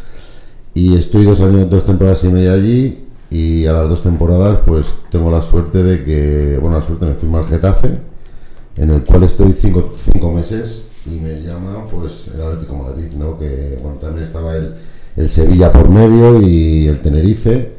[0.74, 4.94] y estoy dos años, dos temporadas y media allí y a las dos temporadas pues
[5.10, 7.98] tengo la suerte de que, bueno, la suerte me firma el Getafe
[8.76, 13.38] en el cual estoy cinco, cinco meses y me llama pues el Atlético Madrid, ¿no?
[13.38, 14.74] Que, bueno, también estaba el,
[15.16, 17.76] el Sevilla por medio y el Tenerife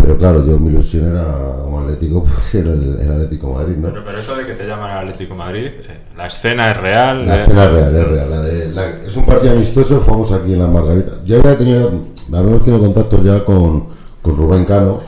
[0.00, 1.24] pero claro, yo mi ilusión era
[1.64, 3.88] como Atlético, pues el, el Atlético Madrid, ¿no?
[3.88, 7.26] Pero, pero eso de que te llaman Atlético Madrid, eh, la escena es real.
[7.26, 8.30] La eh, escena es real, es real.
[8.30, 11.12] La de- la- es un partido amistoso, jugamos aquí en la Margarita.
[11.26, 11.90] Yo había tenido,
[12.32, 13.84] habíamos tenido contactos ya con,
[14.22, 15.00] con Rubén Cano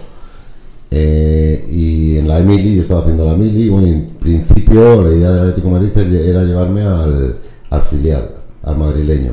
[0.90, 5.10] eh, y en la Emily, yo estaba haciendo la Emily y bueno, en principio la
[5.10, 7.36] idea del Atlético Madrid era llevarme al,
[7.70, 8.28] al filial,
[8.64, 9.32] al madrileño.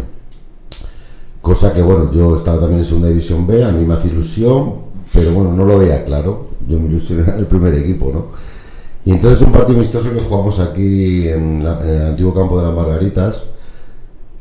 [1.42, 4.87] Cosa que bueno, yo estaba también en segunda división B, a mí me hace ilusión,
[5.18, 6.48] pero bueno, no lo veía claro.
[6.68, 8.26] Yo mi ilusión era el primer equipo, ¿no?
[9.04, 12.68] Y entonces un partido amistoso que jugamos aquí en, la- en el antiguo campo de
[12.68, 13.44] las Margaritas.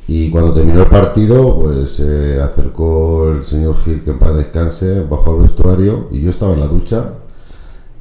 [0.08, 5.00] Y cuando terminó el partido, pues se acercó el señor Gil, que en paz descanse,
[5.00, 7.12] bajó al vestuario y yo estaba en la ducha.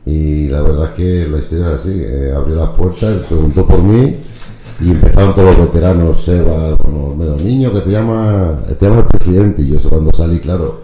[0.06, 3.82] Y la verdad es que la historia es así: eh, abrió las puertas, preguntó por
[3.82, 4.18] mí
[4.82, 9.06] y empezaron todos los veteranos, Seba, bueno, Olmedo, niño que te llama, te llama el
[9.08, 9.62] presidente.
[9.64, 10.82] Y yo cuando salí, claro,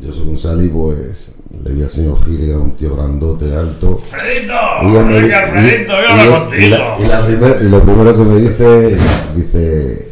[0.00, 1.30] yo según salí, pues
[1.64, 3.96] le vi al señor Gil, que era un tío grandote, alto.
[3.98, 4.52] ¡Fredito!
[4.82, 7.68] Y, él me- ¡Venga, y- y- ¡Voy a y- y la- y la primer- y
[7.68, 8.96] lo primero que me dice,
[9.34, 10.08] dice,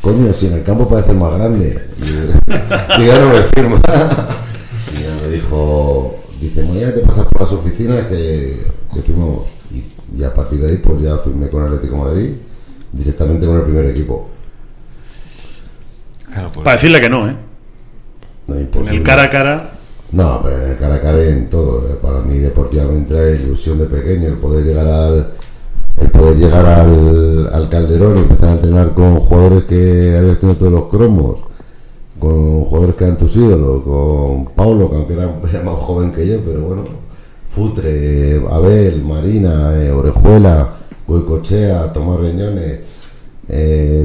[0.00, 1.88] coño, si en el campo parece más grande.
[1.98, 2.02] Y,
[3.02, 3.80] y ya no me firma.
[4.96, 8.62] Y ya me dijo, dice, mañana te pasas por las oficinas que,
[8.94, 9.46] que firmamos.
[9.72, 12.34] Y, y a partir de ahí, pues ya firmé con Atlético Madrid,
[12.92, 14.28] directamente con el primer equipo.
[16.32, 17.36] Claro, pues, Para decirle que no, ¿eh?
[18.46, 19.70] No, En el cara a cara.
[20.12, 21.88] No, pero en el cara a cara en todo.
[21.88, 21.98] eh.
[22.00, 25.30] Para mí deportivamente era ilusión de pequeño el poder llegar al
[26.00, 30.58] el poder llegar al, al Calderón y empezar a entrenar con jugadores que habías tenido
[30.58, 31.40] todos los cromos,
[32.18, 36.26] con jugadores que eran tus ídolos, con Paulo, que aunque era, era más joven que
[36.26, 36.82] yo, pero bueno,
[37.54, 40.70] Futre, Abel, Marina, eh, Orejuela,
[41.06, 42.80] Goicochea, Tomás Reñones,
[43.48, 44.04] eh,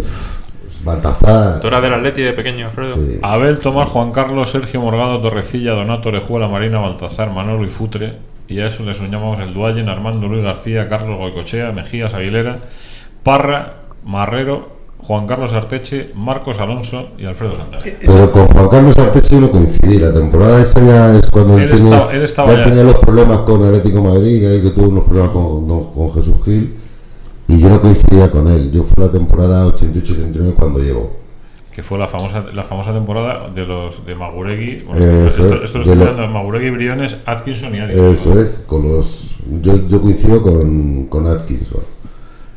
[0.84, 1.60] Baltazar.
[1.60, 2.96] ¿Tú eras del Atleti de pequeño, Alfredo?
[2.96, 3.20] sí.
[3.22, 8.14] Abel, Tomás, Juan Carlos, Sergio Morgado, Torrecilla, Donato, Orejuela, Marina, Baltazar, Manolo y Futre.
[8.48, 12.60] Y a eso les llamamos el Duallen, Armando, Luis García, Carlos Goicochea, Mejías, Aguilera,
[13.24, 13.74] Parra,
[14.06, 17.84] Marrero, Juan Carlos Arteche, Marcos Alonso y Alfredo Santana.
[17.84, 20.00] Pero con Juan Carlos Arteche no coincidí.
[20.00, 22.64] La temporada esa ya es cuando Él tenía, estaba- él estaba ya ya.
[22.66, 26.36] tenía los problemas con Atlético Madrid, ahí que tuvo unos problemas con, con- con Jesús
[26.44, 26.76] Gil.
[27.50, 28.72] Y yo no coincidía con él.
[28.72, 31.18] Yo fue la temporada 88-89 cuando llegó.
[31.74, 34.84] Que fue la famosa, la famosa temporada de los de Maguregui.
[34.84, 38.06] Bueno, Eh, esto, esto lo estoy lo- hablando de Maguregui, Briones, Atkinson y Atkinson.
[38.12, 39.36] Eso es, con los.
[39.62, 41.82] Yo, yo coincido con, con Atkinson.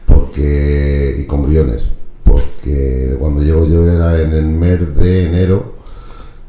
[0.06, 1.16] Porque.
[1.20, 1.88] y con Briones.
[2.24, 5.72] Porque cuando llego yo era en el mes de enero.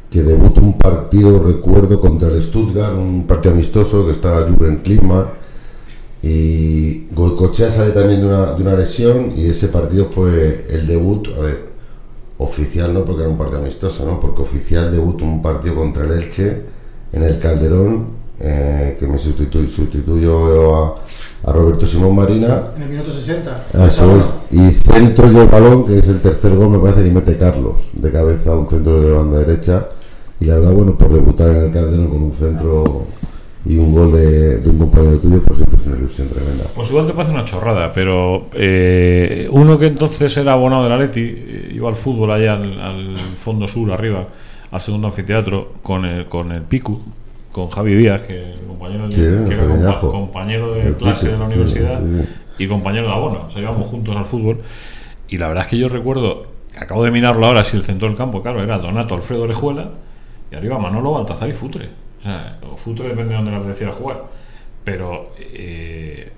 [0.09, 5.25] Que debutó un partido, recuerdo, contra el Stuttgart, un partido amistoso que estaba Juven Klinsmann.
[6.23, 9.33] Y Goicochea sale también de una, de una lesión.
[9.35, 11.27] Y ese partido fue el debut.
[11.37, 11.65] A ver,
[12.37, 14.19] oficial no, porque era un partido amistoso, ¿no?
[14.19, 16.61] Porque oficial debutó un partido contra el Elche
[17.11, 18.07] en el Calderón,
[18.39, 20.95] eh, que me sustituyó, a,
[21.43, 22.71] a Roberto Simón Marina.
[22.75, 23.65] En el minuto 60.
[23.73, 24.25] Ah, Eso es.
[24.51, 27.91] Y centro yo el balón, que es el tercer gol, me parece que mete Carlos,
[27.93, 29.89] de cabeza, un centro de banda derecha.
[30.39, 33.05] Y la verdad, bueno, por debutar en el Calderón con un centro
[33.65, 36.65] y un gol de, de un compañero tuyo, pues siempre es una ilusión tremenda.
[36.75, 41.21] Pues igual te parece una chorrada, pero eh, uno que entonces era abonado del Atleti,
[41.21, 44.25] eh, iba al fútbol allá al, al fondo sur, arriba,
[44.71, 47.01] al segundo anfiteatro, con el, con el Picu,
[47.53, 51.37] con Javi Díaz, que, el compañero, Sí, que era compa- compañero de El clase Picu,
[51.37, 52.63] de la sí, universidad sí.
[52.63, 53.43] y compañero de abono.
[53.47, 54.57] O sea, íbamos juntos al fútbol.
[55.29, 56.47] Y la verdad es que yo recuerdo,
[56.77, 59.89] acabo de mirarlo ahora, si el centro del campo, claro, era Donato Alfredo Orejuela
[60.51, 61.89] y arriba Manolo Baltazar y Futre.
[62.23, 64.23] O sea, Futre depende de dónde le apeteciera jugar.
[64.85, 66.31] Pero eh,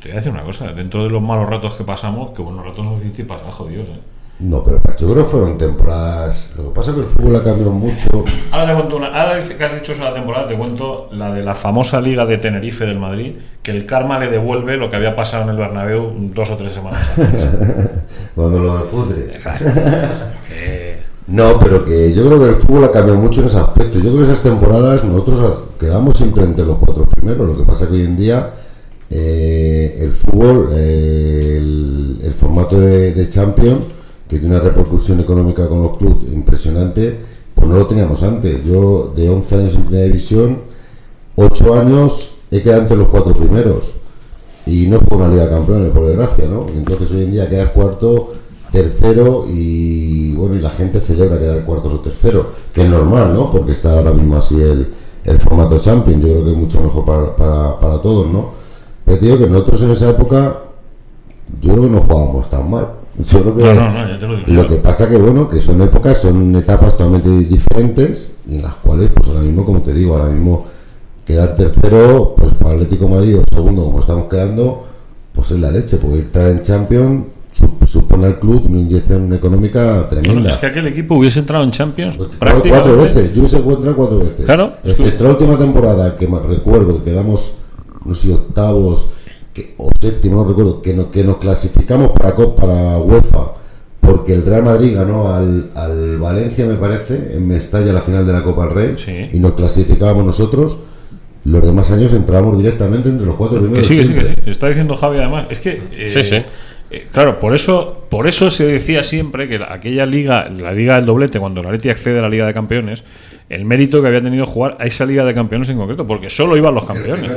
[0.00, 2.64] te voy a decir una cosa, dentro de los malos ratos que pasamos, que buenos
[2.64, 3.88] ratos nos hiciste pasar, jodidos.
[3.88, 4.00] ¿eh?
[4.40, 6.52] No, pero yo creo que fueron temporadas.
[6.56, 8.24] Lo que pasa es que el fútbol ha cambiado mucho.
[8.50, 9.06] Ahora te cuento una.
[9.08, 12.38] Ahora que has dicho eso la temporada, te cuento la de la famosa Liga de
[12.38, 16.14] Tenerife del Madrid, que el karma le devuelve lo que había pasado en el Bernabéu
[16.34, 17.50] dos o tres semanas antes.
[18.34, 19.40] Cuando lo de Futre.
[19.42, 19.66] Claro.
[21.30, 24.00] No, pero que yo creo que el fútbol ha cambiado mucho en ese aspecto.
[24.00, 27.46] Yo creo que esas temporadas nosotros quedamos siempre entre los cuatro primeros.
[27.46, 28.50] Lo que pasa que hoy en día
[29.08, 31.56] eh, el fútbol, eh,
[32.22, 33.82] el, formato de, Champions,
[34.28, 37.18] que tiene una repercusión económica con los clubes impresionante,
[37.54, 38.64] pues no lo teníamos antes.
[38.64, 40.58] Yo de 11 años en primera división,
[41.36, 43.94] 8 años he quedado entre los cuatro primeros
[44.66, 46.66] y no es por una Liga de Campeones, por desgracia, ¿no?
[46.68, 48.32] Entonces hoy en día quedas cuarto,
[48.72, 53.50] tercero y bueno, y la gente celebra quedar cuartos o tercero, que es normal, ¿no?
[53.50, 54.88] Porque está ahora mismo así el,
[55.24, 58.50] el formato Champions, yo creo que es mucho mejor para, para, para todos, ¿no?
[59.04, 60.58] Pero te digo que nosotros en esa época,
[61.60, 62.88] yo creo que no jugábamos tan mal.
[63.18, 64.46] Yo creo que No, no, no, ya te lo digo.
[64.52, 68.74] lo que pasa que bueno, que son épocas, son etapas totalmente diferentes y en las
[68.76, 70.64] cuales, pues ahora mismo, como te digo, ahora mismo
[71.26, 74.84] quedar tercero, pues para Atlético de Madrid o segundo, como estamos quedando,
[75.32, 77.24] pues es la leche, porque entrar en Champions
[77.86, 80.50] supone al club una inyección económica tremenda.
[80.50, 82.88] Es que aquel equipo hubiese entrado en Champions Pues, Cuatro, prácticamente.
[82.96, 84.44] cuatro veces, yo se encuentra cuatro veces.
[84.44, 84.72] Claro.
[84.84, 87.54] Excepto la última temporada que me recuerdo que quedamos,
[88.04, 89.10] no sé, si octavos
[89.52, 93.54] que, o séptimo, no recuerdo, que, no, que nos clasificamos para, para UEFA
[94.00, 98.32] porque el Real Madrid ganó al, al Valencia, me parece, en Mestalla la final de
[98.32, 99.28] la Copa del Rey Sí.
[99.32, 100.78] y nos clasificábamos nosotros.
[101.44, 103.86] Los demás años entramos directamente entre los cuatro Que primeros.
[103.86, 104.42] sí, que sí, que siempre.
[104.44, 104.50] sí.
[104.50, 105.46] Está diciendo Javi además.
[105.50, 105.82] Es que.
[105.92, 106.36] eh, Sí, sí.
[106.90, 110.96] Eh, claro, por eso, por eso se decía siempre que la- aquella liga, la liga
[110.96, 113.04] del doblete, cuando la Leti accede a la Liga de Campeones,
[113.48, 116.56] el mérito que había tenido jugar a esa Liga de Campeones en concreto, porque solo
[116.56, 117.30] iban los campeones.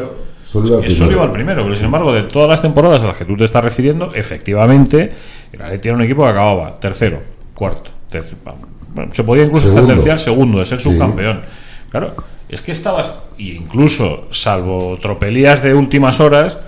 [0.45, 3.07] Solo iba Que solo iba al primero, pero sin embargo, de todas las temporadas a
[3.07, 5.11] las que tú te estás refiriendo, efectivamente,
[5.51, 7.19] el Atleti era un equipo que acababa tercero,
[7.55, 8.37] cuarto, tercero.
[8.93, 9.81] Bueno, se podía incluso Segundo.
[9.83, 10.91] estar terciar segundo, de ser Sí.
[10.91, 11.41] subcampeón.
[11.89, 12.13] Claro,
[12.49, 16.59] es que estabas, y incluso, salvo tropelías de últimas horas,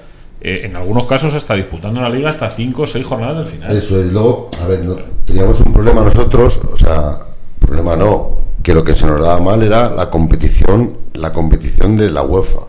[0.41, 3.75] eh, en algunos casos hasta disputando la liga hasta cinco o seis jornadas del final.
[3.75, 7.19] Eso es, luego, a ver, no- teníamos un problema nosotros, o sea,
[7.59, 12.09] problema no, que lo que se nos daba mal era la competición, la competición de
[12.11, 12.59] la UEFA.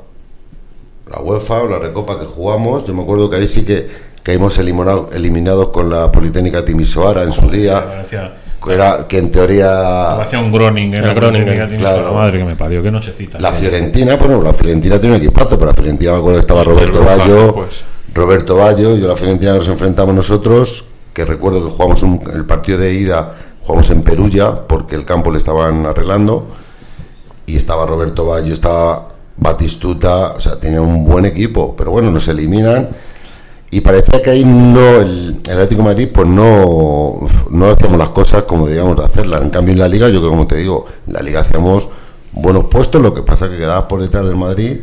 [1.10, 3.88] La UEFA o la Recopa que jugamos, yo me acuerdo que ahí sí que
[4.22, 8.04] caímos eliminado- eliminados con la Politécnica Timisoara en su día,
[8.70, 9.68] era, que en teoría
[10.16, 11.04] parecía un Groningen.
[11.04, 12.14] El Groningen, claro.
[12.14, 13.38] Madre que me parió, qué nochecita.
[13.38, 16.64] La Fiorentina, bueno, la Fiorentina tiene un equipazo, pero la Fiorentina me acuerdo que estaba
[16.64, 17.82] Roberto Ballo, pues.
[18.14, 22.78] Roberto Ballo, yo la Fiorentina nos enfrentamos nosotros, que recuerdo que jugamos un- el partido
[22.78, 26.48] de ida, jugamos en Perugia, porque el campo le estaban arreglando,
[27.46, 32.26] y estaba Roberto Ballo, estaba Batistuta, o sea, tenía un buen equipo, pero bueno, nos
[32.28, 32.88] eliminan.
[33.70, 37.18] Y parecía que ahí no, el, Atlético Madrid, pues no,
[37.50, 39.40] no hacíamos las cosas como debíamos de hacerlas.
[39.40, 41.88] En cambio, en la Liga, yo creo, como te digo, en la Liga hacíamos
[42.32, 44.78] buenos puestos, lo que pasa que quedabas por detrás del Madrid.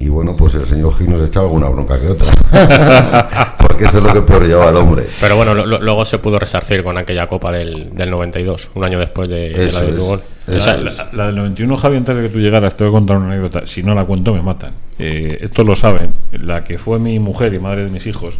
[0.00, 2.28] Y bueno, pues el señor Gil nos echaba alguna bronca que otra.
[3.58, 5.04] Porque eso es lo que peor llevaba al hombre.
[5.20, 8.84] Pero bueno, lo- lo- luego se pudo resarcir con aquella copa del, del 92, un
[8.84, 9.94] año después de, la de es.
[9.96, 10.20] Tugol.
[10.46, 10.82] Eso O sea, es.
[10.82, 13.26] La, la del 91, Javi, antes de que tú llegaras, te voy a contar una
[13.32, 13.66] anécdota.
[13.66, 14.72] Si no la cuento, me matan.
[15.00, 16.12] Eh, esto lo saben.
[16.32, 18.38] La que fue mi mujer y madre de mis hijos,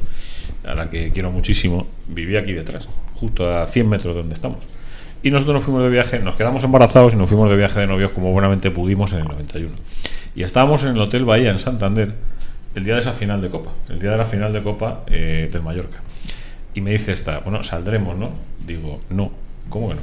[0.65, 4.59] a la que quiero muchísimo, vivía aquí detrás, justo a 100 metros de donde estamos.
[5.25, 7.89] Y nosotros nos fuimos de viaje, nos quedamos embarazados y nos fuimos de viaje de
[7.89, 9.75] novios como buenamente pudimos en el 91.
[10.39, 12.13] Y estábamos en el Hotel Bahía, en Santander,
[12.77, 15.49] el día de esa final de Copa, el día de la final de Copa eh,
[15.53, 15.99] del Mallorca.
[16.75, 18.31] Y me dice esta, bueno, saldremos, ¿no?
[18.65, 19.33] Digo, no.
[19.69, 20.01] ¿Cómo que no?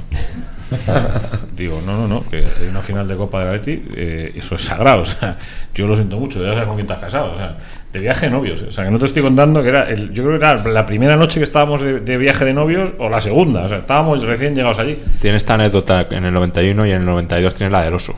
[1.56, 4.56] Digo, no, no, no, que hay una final de Copa de la Leti, eh, eso
[4.56, 5.38] es sagrado, o sea,
[5.74, 7.56] yo lo siento mucho, ya sabes con quién has casado, o sea,
[7.90, 10.22] de viaje de novios, o sea, que no te estoy contando que era, el, yo
[10.22, 13.62] creo que era la primera noche que estábamos de, viaje de novios o la segunda,
[13.62, 14.98] o sea, estábamos recién llegados allí.
[15.18, 18.14] Tiene esta anécdota en el 91 y en el 92 tiene la del oso.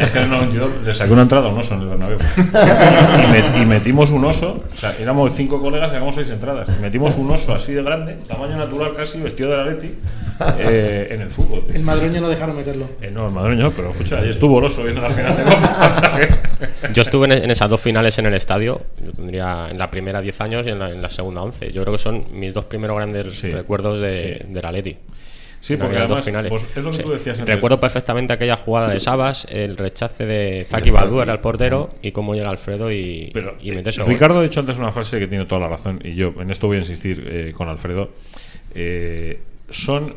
[0.00, 2.18] Es que no, yo le saqué una entrada a un oso en el Bernabéu.
[2.18, 6.68] Y, met- y metimos un oso, o sea, éramos cinco colegas, sacamos seis entradas.
[6.78, 9.94] Y metimos un oso así de grande, tamaño natural casi, vestido de la Leti,
[10.58, 11.64] eh, en el fútbol.
[11.72, 12.88] El madroño no dejaron meterlo.
[13.00, 16.18] Eh, no, el madrileño, pero escucha, ahí estuvo el oso viendo la final de Copa.
[16.92, 18.80] Yo estuve en, en esas dos finales en el estadio.
[19.04, 21.72] Yo tendría en la primera 10 años y en la, en la segunda 11.
[21.72, 23.50] Yo creo que son mis dos primeros grandes Sí.
[23.50, 24.96] recuerdos de, de la Leti.
[25.64, 26.50] Sí, porque además, dos finales.
[26.50, 27.02] pues, es lo que Sí.
[27.04, 27.54] tú decías antes.
[27.54, 32.12] Recuerdo perfectamente aquella jugada de Sabas, el rechace de Zaki Badu era el portero y
[32.12, 34.06] cómo llega Alfredo y, Pero y eh, mete gol.
[34.06, 36.66] Ricardo ha dicho antes una frase que tiene toda la razón y yo en esto
[36.66, 38.10] voy a insistir eh, con Alfredo.
[38.74, 39.40] Eh,
[39.70, 40.16] son,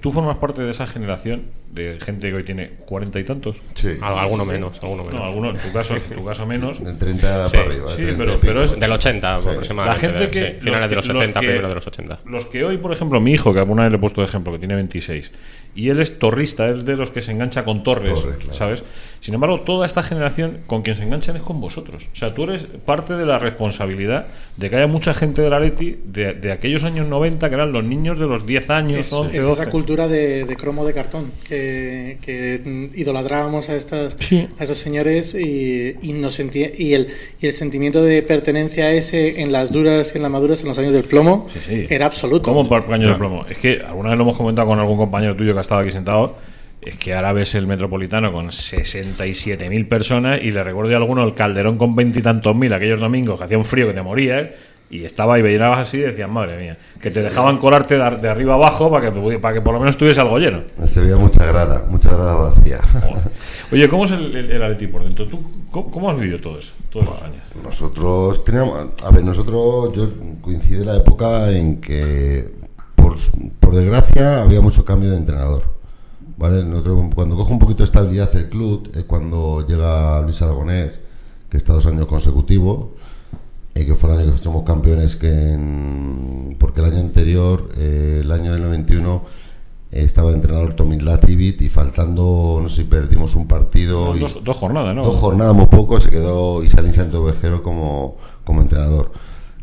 [0.00, 1.44] tú formas parte de esa generación
[1.78, 3.56] de gente que hoy tiene cuarenta y tantos.
[3.74, 3.96] Sí.
[4.00, 5.20] Al- Alguno menos, alguno menos.
[5.20, 6.84] No, algunos, en tu caso, en tu caso menos.
[6.84, 7.90] De 30 Sí, para arriba.
[7.90, 9.48] sí, 30 pero- pero es- Del 80 Sí.
[9.48, 10.06] aproximadamente.
[10.06, 10.52] La gente que.
[10.54, 12.20] sí, finales de los que- 70, que- primero de los 80.
[12.26, 14.52] Los que hoy, por ejemplo, mi hijo, que alguna vez le he puesto de ejemplo,
[14.52, 15.32] que tiene 26,
[15.74, 18.52] y él es torrista, es de los que se engancha con Torres, Torres, claro.
[18.52, 18.84] ¿sabes?
[19.20, 22.08] Sin embargo, toda esta generación con quien se enganchan es con vosotros.
[22.12, 24.26] O sea, tú eres parte de la responsabilidad
[24.56, 27.72] de que haya mucha gente de la Leti de, de aquellos años 90 que eran
[27.72, 29.62] los niños de los 10 años, Es, 11, es 12.
[29.62, 31.67] esa cultura de, de cromo de cartón que,
[32.22, 34.48] que idolatrábamos a estas Sí.
[34.58, 37.08] a esos señores y, y nos sentía, y el
[37.40, 40.78] y el sentimiento de pertenencia ese en las duras y en las maduras en los
[40.78, 41.86] años del plomo Sí, sí.
[41.88, 42.42] era absoluto.
[42.52, 43.46] ¿Cómo por años de plomo?
[43.48, 45.90] Es que alguna vez lo hemos comentado con algún compañero tuyo que ha estado aquí
[45.90, 46.36] sentado.
[46.80, 51.34] Es que ahora ves el metropolitano con 67.000 personas y le recuerdo a alguno el
[51.34, 54.48] calderón con veintitantos mil aquellos domingos que hacía un frío que te morías
[54.90, 58.20] y estaba y veías así y decías, madre mía, que te dejaban colarte de, ar-
[58.20, 60.62] de arriba abajo para que, para que por lo menos estuviese algo lleno.
[60.84, 62.78] Se veía mucha grada, mucha grada vacía.
[63.70, 65.26] Oye, ¿cómo es el, el, el Atleti por dentro?
[65.28, 67.42] ¿Tú cómo, cómo has vivido todo eso, todos los años?
[67.62, 70.08] Nosotros teníamos, a ver, nosotros, yo
[70.40, 72.50] coincide la época en que,
[72.94, 73.16] por,
[73.60, 75.64] por desgracia, había mucho cambio de entrenador.
[76.38, 76.62] ¿Vale?
[76.64, 81.00] Nosotros, cuando coge un poquito de estabilidad el club, es cuando llega Luis Aragonés,
[81.50, 82.90] que está dos años consecutivos,
[83.80, 88.20] y que fue el año que somos campeones, que en- porque el año anterior, eh,
[88.22, 89.24] el año del 91,
[89.92, 94.16] eh, estaba el entrenador Tomin Lativit y faltando, no sé si perdimos un partido.
[94.16, 95.04] y- Dos, dos jornadas, ¿no?
[95.04, 99.12] Dos jornadas muy poco se quedó Isalín Santo Vejero como, como entrenador.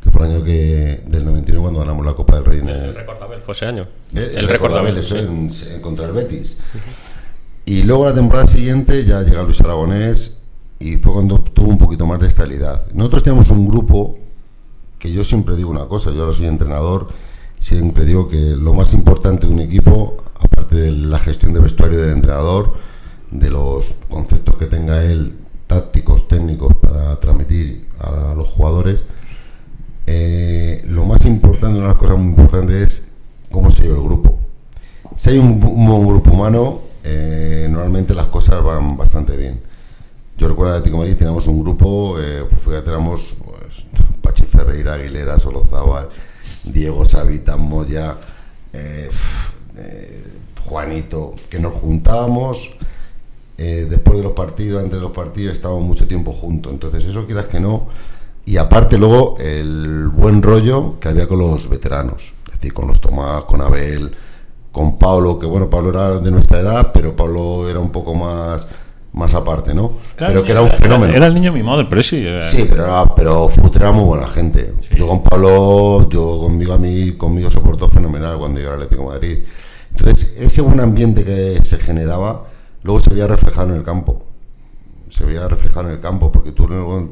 [0.03, 2.59] Que fue el año que, del 91 cuando ganamos la Copa del Rey.
[2.59, 3.87] en el- El Recordabel fue ese año.
[4.13, 4.97] eh, el Recordabel.
[4.97, 5.21] eso sí.
[5.21, 6.59] en- en- contra el Betis.
[7.65, 10.34] Y luego la temporada siguiente ya llega Luis Aragonés
[10.79, 12.83] y fue cuando tuvo un poquito más de estabilidad.
[12.93, 14.15] Nosotros teníamos un grupo
[14.99, 17.09] que yo siempre digo una cosa, yo ahora soy entrenador,
[17.59, 21.99] siempre digo que lo más importante de un equipo, aparte de la gestión de vestuario
[21.99, 22.73] del entrenador,
[23.31, 29.03] de los conceptos que tenga él, tácticos, técnicos, para transmitir a los jugadores,
[30.07, 33.07] eh, lo más importante, una de las cosas muy importantes es
[33.49, 34.37] cómo se lleva el grupo.
[35.15, 39.61] Si hay un buen grupo humano, eh, normalmente las cosas van bastante bien.
[40.37, 43.87] Yo recuerdo en Atlético de Madrid teníamos un grupo, eh, pues fíjate, éramos pues,
[44.21, 46.09] Pachi Ferreira, Aguilera, Solozábal,
[46.65, 48.17] Diego Savita, Moya,
[48.73, 49.09] eh,
[49.77, 50.23] eh,
[50.65, 52.71] Juanito, que nos juntábamos
[53.57, 56.73] después de los partidos, antes de los partidos, estábamos mucho tiempo juntos.
[56.73, 57.87] Entonces, eso quieras que no.
[58.45, 62.99] Y aparte, luego, el buen rollo que había con los veteranos, es decir, con los
[62.99, 64.13] Tomás, con Abel,
[64.73, 68.67] con Pablo, que bueno, Pablo era de nuestra edad, pero Pablo era un poco más,
[69.15, 69.93] más aparte, ¿no?
[70.27, 71.13] pero que era un fenómeno.
[71.13, 72.17] Era el niño mimado del Presi.
[72.25, 74.73] era- Sí, pero, era- pero era muy buena gente.
[74.95, 79.03] Yo con Pablo, yo conmigo a mí, conmigo se portó fenomenal cuando llegó al Atlético
[79.03, 79.39] de Madrid.
[79.97, 82.43] Entonces, ese buen ambiente que se generaba,
[82.83, 84.25] luego se veía reflejado en el campo.
[85.07, 86.67] Se veía reflejado en el campo, porque tú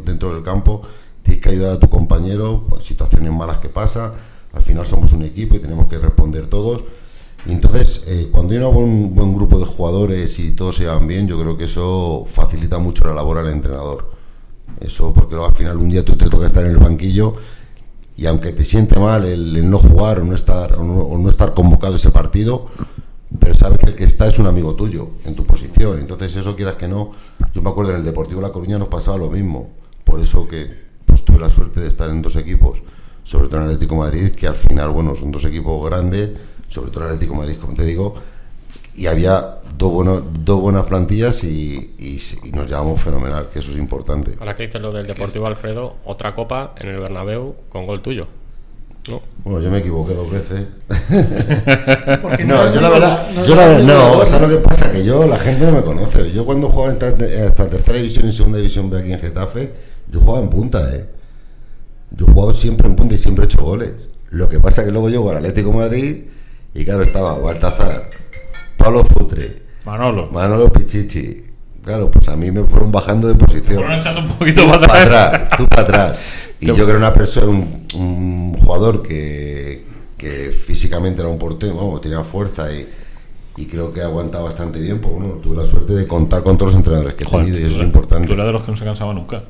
[0.05, 0.81] dentro del campo
[1.21, 4.13] tienes que ayudar a tu compañero, pues, situaciones malas que pasa,
[4.53, 6.81] al final somos un equipo y tenemos que responder todos.
[7.45, 11.27] Entonces, eh, cuando hay un buen, buen grupo de jugadores y todos se llevan bien,
[11.27, 14.11] yo creo que eso facilita mucho la labor al entrenador.
[14.79, 17.35] Eso porque al final un día tú te toca estar en el banquillo
[18.15, 21.17] y aunque te siente mal el, el no jugar o no estar o no, o
[21.17, 22.67] no estar convocado ese partido,
[23.39, 25.99] pero sabes que el que está es un amigo tuyo en tu posición.
[25.99, 27.11] Entonces eso quieras que no.
[27.53, 29.69] Yo me acuerdo en el Deportivo La Coruña nos pasaba lo mismo.
[30.03, 32.81] Por eso que pues tuve la suerte de estar en dos equipos,
[33.23, 36.31] sobre todo en Atlético de Madrid, que al final bueno son dos equipos grandes,
[36.73, 38.15] sobre todo el Atlético de Madrid, como te digo,
[38.95, 43.71] y había dos, buenos, dos buenas plantillas y, y- y nos llevamos fenomenal, que eso
[43.71, 44.35] es importante.
[44.39, 48.27] Ahora que dices lo del Deportivo Alfredo, otra copa en el Bernabéu con gol tuyo.
[49.09, 49.21] ¿No?
[49.43, 50.65] Bueno, yo me equivoqué dos veces.
[52.21, 54.25] Porque No, yo la verdad, goleador, yo la verdad, no, goleador.
[54.27, 54.91] ¿sabes lo que pasa?
[54.91, 56.31] Que yo, la gente no me conoce.
[56.31, 59.73] Yo cuando jugaba en esta- hasta tercera división y segunda división B aquí en Getafe,
[60.09, 61.05] yo jugaba en punta, ¿eh?
[62.11, 64.07] Yo he jugado siempre en punta y siempre he hecho goles.
[64.29, 66.23] Lo que pasa que luego llego al Atlético de Madrid
[66.73, 68.09] y claro, estaba Baltazar,
[68.77, 70.29] Pablo Futre, Manolo.
[70.31, 71.37] Manolo Pichichi,
[71.83, 73.75] Claro, pues a mí me fueron bajando de posición.
[73.79, 75.27] Fueron echando un poquito para para atrás.
[75.33, 76.19] atrás, tú para atrás.
[76.61, 79.83] Y yo creo una persona, un, un jugador que,
[80.17, 82.87] que físicamente era un portero, vamos, tenía fuerza y,
[83.57, 85.01] y creo que aguantaba bastante bien.
[85.01, 87.59] Pues bueno, tuve la suerte de contar con todos los entrenadores que he Joder, tenido
[87.59, 88.27] y tú eso es importante.
[88.29, 89.43] Tú eras de los que no se cansaba nunca.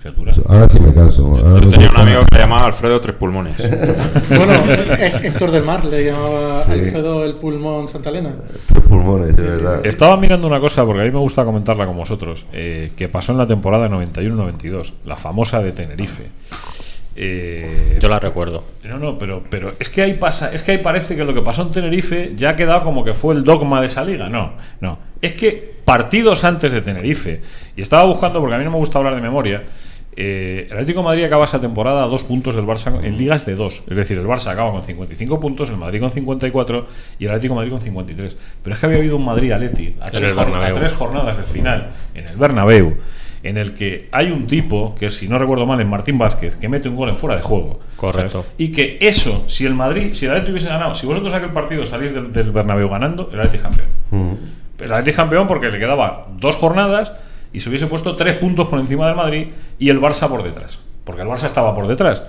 [0.00, 0.32] Criatura.
[0.48, 1.26] Ahora sí me canso.
[1.26, 3.56] ahora Yo me tenía un amigo que le llamaba Alfredo Tres Pulmones.
[4.28, 6.72] Bueno, Hé- Héctor del Mar le llamaba Sí.
[6.72, 8.34] Alfredo el pulmón Santa Elena.
[8.68, 9.84] Tres pulmones, de verdad.
[9.86, 13.32] Estaba mirando una cosa, porque a mí me gusta comentarla con vosotros, eh, que pasó
[13.32, 16.24] en la temporada 91-92, la famosa de Tenerife.
[17.16, 18.62] Eh, Yo la recuerdo.
[18.84, 21.42] No, no, pero, pero es que ahí pasa, es que ahí parece que lo que
[21.42, 24.28] pasó en Tenerife ya ha quedado como que fue el dogma de esa liga.
[24.28, 24.98] No, no.
[25.20, 27.40] Es que partidos antes de Tenerife,
[27.76, 29.64] y estaba buscando, porque a mí no me gusta hablar de memoria,
[30.20, 33.46] eh, el Atlético de Madrid acaba esa temporada a dos puntos del Barça en ligas
[33.46, 33.84] de dos.
[33.88, 36.86] Es decir, el Barça acaba con 55 puntos, el Madrid con 54
[37.20, 38.36] y el Atlético de Madrid con 53.
[38.64, 42.26] Pero es que había habido un Madrid-Atleti a, tres a tres jornadas del final en
[42.26, 42.96] el Bernabéu
[43.44, 46.68] en el que hay un tipo, que si no recuerdo mal es Martín Vázquez, que
[46.68, 47.78] mete un gol en fuera de juego.
[47.94, 48.42] Correcto.
[48.42, 48.48] ¿sabes?
[48.58, 51.86] Y que eso, si el Madrid, si el Atlético hubiese ganado, si vosotros aquel partido
[51.86, 54.38] salís del, del Bernabéu ganando, el Atlético campeón.
[54.80, 57.12] El Atlético campeón porque le quedaba dos jornadas
[57.52, 60.78] y se hubiese puesto tres puntos por encima del Madrid y el Barça por detrás.
[61.04, 62.22] Porque el Barça estaba por detrás.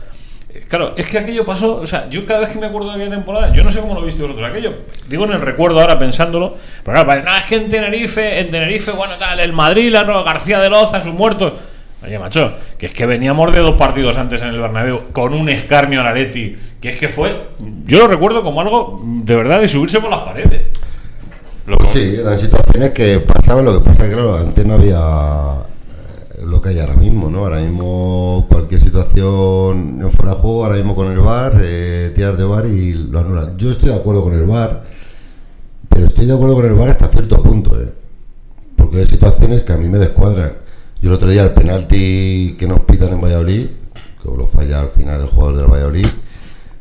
[0.49, 2.95] Eh, Claro, es que aquello pasó, o sea, yo cada vez que me acuerdo de
[2.95, 5.99] aquella temporada, yo no sé cómo lo viste vosotros aquello, digo en el recuerdo ahora
[5.99, 10.23] pensándolo, pero claro, es que en Tenerife, en Tenerife, bueno, tal, el Madrid, la no,
[10.23, 11.53] García de Loza, sus muertos.
[12.01, 15.49] Oye, macho, que es que veníamos de dos partidos antes en el Bernabéu con un
[15.49, 17.49] escarnio al Atleti, que es que fue,
[17.85, 20.69] yo lo recuerdo como algo de verdad de subirse por las paredes.
[21.69, 21.85] Loco.
[21.85, 24.97] Sí, eran situaciones que pasaban, lo que pasa que claro, antes no había
[26.33, 27.45] eh, lo que hay ahora mismo, ¿no?
[27.45, 32.37] Ahora mismo cualquier situación en fuera de juego, ahora mismo con el VAR, eh, tirar
[32.37, 33.55] de VAR y lo anulan.
[33.59, 34.83] Yo estoy de acuerdo con el VAR,
[35.89, 37.93] pero estoy de acuerdo con el VAR hasta cierto punto, ¿eh?
[38.75, 40.53] Porque hay situaciones que a mí me descuadran.
[40.99, 43.67] Yo el otro día el penalti que nos pitan en Valladolid,
[44.23, 46.07] que lo falla al final el jugador del Valladolid,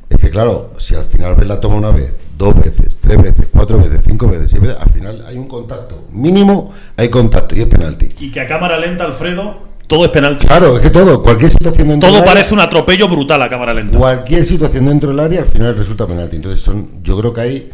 [0.09, 3.49] es que claro, si al final ves la toma una vez, dos veces, tres veces,
[3.53, 6.05] cuatro veces, cinco veces, seis veces, al final hay un contacto.
[6.12, 8.14] Mínimo hay contacto y es penalti.
[8.20, 9.59] Y que a cámara lenta, Alfredo,
[9.89, 10.47] todo es penalti.
[10.47, 13.49] Claro, es que todo, cualquier situación dentro Todo del área- parece un atropello brutal a
[13.51, 13.99] cámara lenta.
[13.99, 16.36] cualquier situación dentro del área al final resulta penalti.
[16.36, 17.70] Entonces son, yo creo que ahí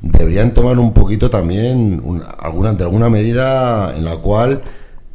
[0.00, 4.62] deberían tomar un poquito también una- alguna, de alguna medida en la cual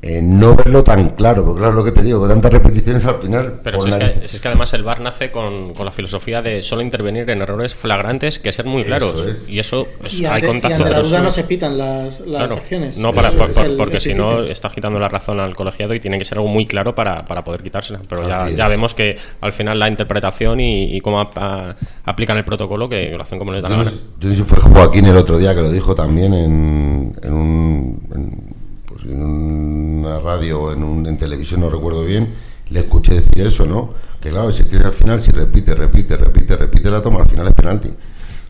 [0.08, 3.16] eh, no verlo tan claro, porque claro, lo que te digo, con tantas repeticiones al
[3.16, 3.60] final.
[3.64, 6.44] Pero si es, que, si es que además el VAR nace con, con la filosofía
[6.44, 9.26] de solo intervenir en errores flagrantes que ser muy Eso claros.
[9.26, 9.50] es.
[9.50, 10.84] Y eso pues, Y hay ante, y contacto.
[10.84, 12.54] ante la duda no se pitan las, las Claro.
[12.54, 12.98] acciones.
[13.00, 15.56] No, para, Ese por- es por- el- porque si no está quitando la razón al
[15.56, 18.00] colegiado y tiene que ser algo muy claro para, para poder quitársela.
[18.08, 22.88] Pero ya, vemos que al final la interpretación y, y cómo a- aplican el protocolo
[22.88, 23.98] que lo hacen como les da la Yo no, gana.
[24.20, 28.08] yo si fue Joaquín el otro día que lo dijo también en, en un.
[28.14, 32.34] en, pues en una radio o en, un- en televisión, no recuerdo bien.
[32.70, 33.90] Le escuché decir eso, ¿no?
[34.20, 37.48] Que claro, si que al final, si repite, repite, repite, repite la toma, al final
[37.48, 37.90] es penalti.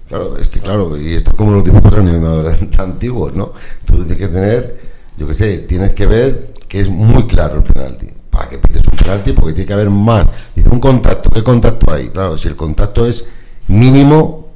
[0.08, 3.54] Claro, es que claro, y esto es como los dibujos animadores antiguos, ¿no?
[3.86, 4.80] Tú tienes que tener,
[5.18, 8.08] yo qué sé, tienes que ver que es muy claro el penalti.
[8.30, 10.28] Para que pites un penalti, porque tiene que haber más.
[10.56, 12.10] Dice un contacto, ¿qué contacto hay?
[12.10, 13.26] Claro, si el contacto es
[13.68, 14.50] mínimo,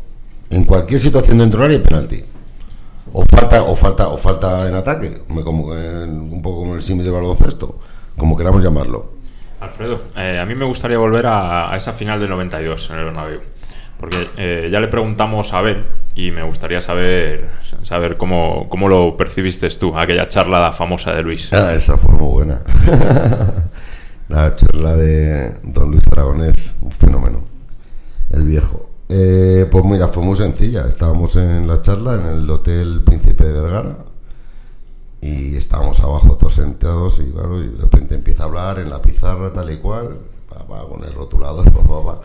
[0.52, 2.24] en cualquier situación dentro del área penalti.
[3.14, 6.84] O falta, o falta, o falta en ataque, me como, en- un poco como el
[6.84, 7.80] símil de baloncesto,
[8.18, 9.14] como queramos llamarlo.
[9.62, 13.06] Alfredo, eh, a mí me gustaría volver a, a esa final del 92 en el
[13.06, 13.40] Bernabéu.
[14.00, 15.84] Porque eh, ya le preguntamos a Ben
[16.16, 17.50] y me gustaría saber,
[17.82, 21.52] saber cómo, cómo lo percibiste tú, aquella charla famosa de Luis.
[21.52, 22.62] Ah, esa fue muy buena.
[24.30, 27.44] La charla de don Luis Aragonés, un fenómeno.
[28.32, 28.89] El viejo.
[29.12, 30.88] Eh, pues mira, fue muy sencilla.
[30.88, 33.98] Estábamos en la charla en el Hotel Príncipe de Vergara
[35.22, 39.02] y estábamos abajo todos sentados y claro, y de repente empieza a hablar en la
[39.02, 42.22] pizarra tal y cual, pa, pa, con el rotulador, pa,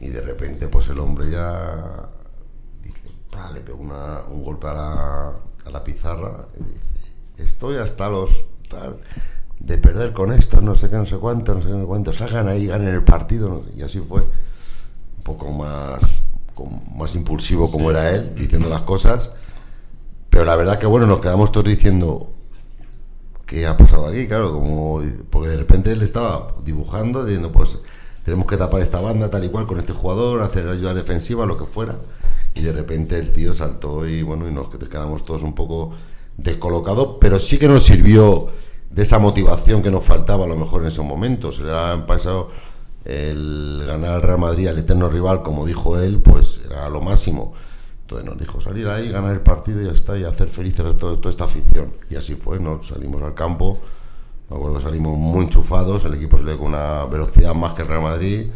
[0.00, 2.08] y de repente pues el hombre ya
[2.82, 3.02] dice,
[3.52, 5.28] le pega una- un golpe a la,
[5.66, 8.96] a la pizarra y dice, estoy hasta los tal,
[9.60, 12.48] de perder con esto, no sé qué, no sé cuánto, no sé qué, cuánto, salgan
[12.48, 14.22] ahí, ganen el partido, no sé, y así fue,
[15.28, 16.20] poco más,
[16.54, 19.30] como- más impulsivo como era él, diciendo las cosas,
[20.30, 22.30] pero la verdad que bueno, nos quedamos todos diciendo,
[23.46, 24.26] ¿qué ha pasado aquí?
[24.26, 27.78] Claro, como porque de repente él estaba dibujando, diciendo, pues
[28.24, 31.56] tenemos que tapar esta banda tal y cual con este jugador, hacer ayuda defensiva, lo
[31.56, 31.96] que fuera.
[32.54, 35.92] Y de repente el tío saltó y bueno, y nos quedamos todos un poco
[36.36, 38.48] descolocados, pero sí que nos sirvió
[38.90, 41.60] de esa motivación que nos faltaba a lo mejor en esos momentos.
[41.60, 42.50] Le han pasado
[43.08, 47.54] el ganar al Real Madrid, al eterno rival, como dijo él, pues era lo máximo.
[48.02, 50.96] Entonces nos dijo salir ahí, ganar el partido y ya está, y hacer felices a
[50.96, 51.94] todo- toda esta afición.
[52.10, 52.82] Y así fue, ¿no?
[52.82, 53.80] Salimos al campo,
[54.48, 57.88] me acuerdo que salimos muy enchufados, el equipo salió con una velocidad más que el
[57.88, 58.46] Real Madrid.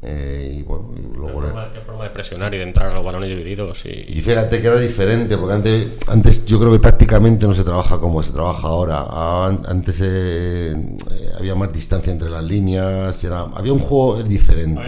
[0.00, 1.40] Eh, y bueno, y ¿Qué luego...
[1.42, 3.84] forma, qué forma de presionar y de entrar a los balones divididos.
[3.84, 7.64] Y, Y fíjate que era diferente, porque antes, antes yo creo que tácticamente no se
[7.64, 9.04] trabaja como se trabaja ahora.
[9.46, 14.82] An- Antes eh, eh, había más distancia entre las líneas, era, había un juego diferente.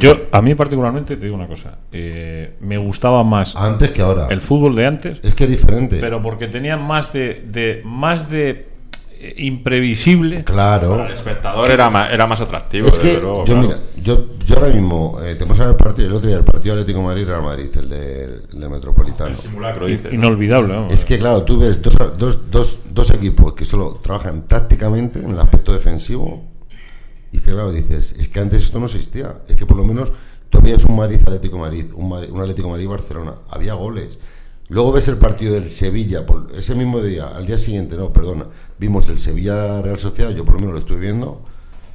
[0.00, 1.78] Yo, a mí particularmente, te digo una cosa.
[1.92, 4.26] eh, me gustaba más Antes que ahora.
[4.30, 5.98] el fútbol de antes, Es que es diferente.
[6.00, 8.66] pero porque tenía más de, de más de
[9.18, 10.44] eh, imprevisible.
[10.44, 11.04] claro.
[11.06, 13.60] El espectador era más, era más atractivo, Es desde que luego, yo, claro.
[13.68, 16.74] mira, yo, yo ahora mismo, eh, te ver el partido, el otro día, el partido
[16.74, 19.30] Atlético de Madrid-Real Madrid, el, de- el del Metropolitano.
[19.30, 20.04] El simulacro, dices.
[20.04, 20.14] ¿no?
[20.14, 20.86] Inolvidable, ¿no?
[20.88, 25.30] Es que, claro, tú ves dos, dos, dos, dos equipos que solo trabajan tácticamente en
[25.30, 26.44] el aspecto defensivo.
[27.32, 29.38] Y que, claro, dices, es que antes esto no existía.
[29.48, 30.12] Es que por lo menos
[30.48, 30.94] tú veías un
[31.58, 33.34] Madrid, un, Madrid- un Atlético Madrid-Barcelona.
[33.50, 34.18] Había goles.
[34.68, 38.46] Luego ves el partido del Sevilla, por ese mismo día, al día siguiente, no, perdona,
[38.78, 41.40] vimos el Sevilla-Real Sociedad, yo por lo menos lo estuve viendo,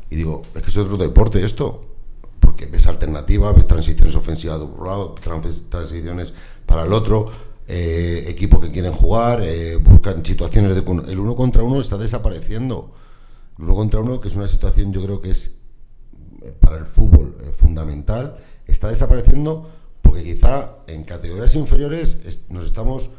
[0.10, 1.86] y digo, es que es otro deporte esto.
[2.62, 6.32] Porque ves alternativas, ves transiciones ofensivas de un lado, trans- transiciones
[6.68, 7.32] para el otro,
[7.68, 10.82] eh, equipos que quieren jugar, eh, buscan situaciones de...
[11.12, 12.92] El uno contra uno está desapareciendo.
[13.58, 15.56] El uno contra uno, que es una situación yo creo que es
[16.44, 18.38] eh, para el fútbol eh, fundamental,
[18.68, 19.68] está desapareciendo
[20.04, 23.10] porque quizá en categorías inferiores es- nos estamos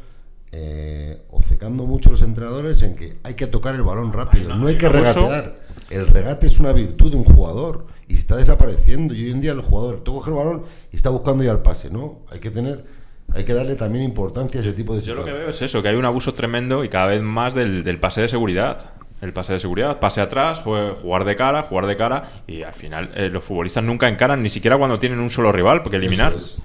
[0.53, 4.77] eh, obcecando mucho los entrenadores en que hay que tocar el balón rápido, no hay
[4.77, 5.62] que regatear.
[5.93, 9.13] El regate es una virtud de un jugador y está desapareciendo.
[9.13, 11.59] Y hoy en día el jugador tú coge el balón y está buscando ya el
[11.59, 12.21] pase, ¿no?
[12.31, 12.83] Hay que tener,
[13.31, 15.83] hay que darle también importancia a ese tipo de Yo lo que veo es eso,
[15.83, 18.93] que hay un abuso tremendo y cada vez más del, del pase de seguridad.
[19.21, 23.11] El pase de seguridad, pase atrás, jugar de cara, jugar de cara y al final
[23.15, 26.33] eh, los futbolistas nunca encaran, ni siquiera cuando tienen un solo rival, porque eliminar.
[26.33, 26.57] Eso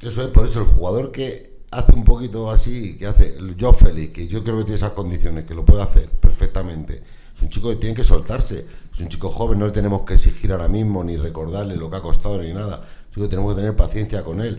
[0.00, 0.06] es.
[0.06, 4.12] Eso es, por eso el jugador que hace un poquito así, que hace yo Félix,
[4.12, 7.02] que yo creo que tiene esas condiciones, que lo puede hacer perfectamente.
[7.34, 8.66] Es un chico que tiene que soltarse.
[8.92, 11.96] Es un chico joven, no le tenemos que exigir ahora mismo ni recordarle lo que
[11.96, 12.82] ha costado ni nada.
[13.12, 14.58] Chico tenemos que tener paciencia con él.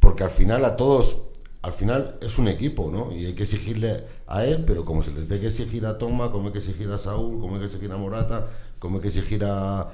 [0.00, 1.22] Porque al final a todos,
[1.62, 3.12] al final es un equipo, ¿no?
[3.12, 6.30] Y hay que exigirle a él, pero como se le tiene que exigir a Toma,
[6.30, 8.46] como hay que exigir a Saúl, como hay que exigir a Morata,
[8.78, 9.90] como hay que exigir a,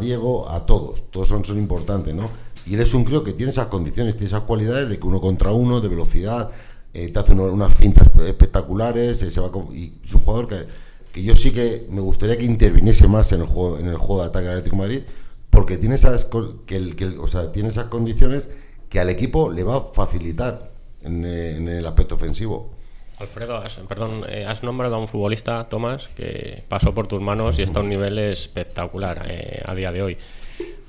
[0.00, 1.10] Diego, a todos.
[1.10, 2.28] Todos son, son importantes, ¿no?
[2.66, 5.20] Y él es un crío que tiene esas condiciones, tiene esas cualidades de que uno
[5.20, 6.50] contra uno, de velocidad,
[6.92, 10.66] eh, te hace unas fintas espectaculares, eh, se va con- y es un jugador que,
[11.14, 14.22] que yo sí que me gustaría que interviniese más en el juego, en el juego
[14.22, 15.02] de ataque del Atlético de Madrid,
[15.48, 16.28] porque tiene esas,
[16.66, 18.50] que el, que el- o sea, tiene esas condiciones
[18.88, 22.74] que al equipo le va a facilitar en, eh, en el aspecto ofensivo.
[23.18, 27.60] Alfredo, has, perdón, eh, has nombrado a un futbolista, Tomás, que pasó por tus manos
[27.60, 30.18] y está a un nivel espectacular eh, a día de hoy.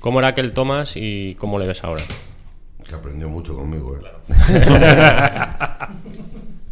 [0.00, 2.02] ¿Cómo era aquel Tomás y cómo le ves ahora?
[2.84, 4.00] Que aprendió mucho conmigo, ¿eh?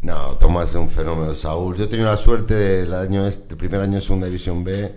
[0.05, 1.35] no, Tomás es un fenómeno.
[1.35, 4.95] Saúl, yo he tenido la suerte del año este, primer año de Segunda División B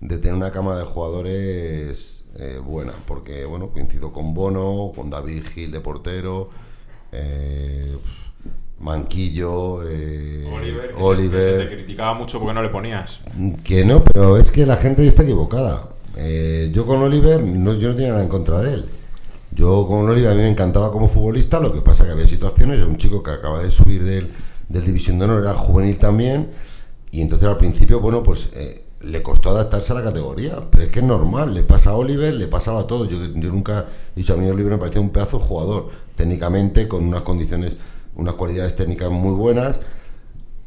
[0.00, 5.44] de tener una cama de jugadores eh, buena, porque bueno, coincido con Bono, con David
[5.52, 6.50] Gil de portero,
[7.12, 7.96] eh,
[8.80, 11.40] Manquillo, eh, Oliver, que se- Oliver.
[11.58, 13.20] que se te criticaba mucho porque no le ponías.
[13.64, 15.88] Que no, pero es que la gente está equivocada.
[16.16, 18.84] Eh, yo con Oliver, no, yo no tenía nada en contra de él.
[19.58, 22.78] Yo con Oliver a mí me encantaba como futbolista, lo que pasa que había situaciones,
[22.84, 24.30] un chico que acaba de subir del,
[24.68, 26.52] del División de Honor, era juvenil también,
[27.10, 30.90] y entonces al principio, bueno, pues eh, le costó adaptarse a la categoría, pero es
[30.90, 33.04] que es normal, le pasa a Oliver, le pasaba a todo.
[33.06, 37.02] Yo, yo nunca he dicho, a mí Oliver me parecía un pedazo jugador, técnicamente, con
[37.02, 37.76] unas condiciones,
[38.14, 39.80] unas cualidades técnicas muy buenas,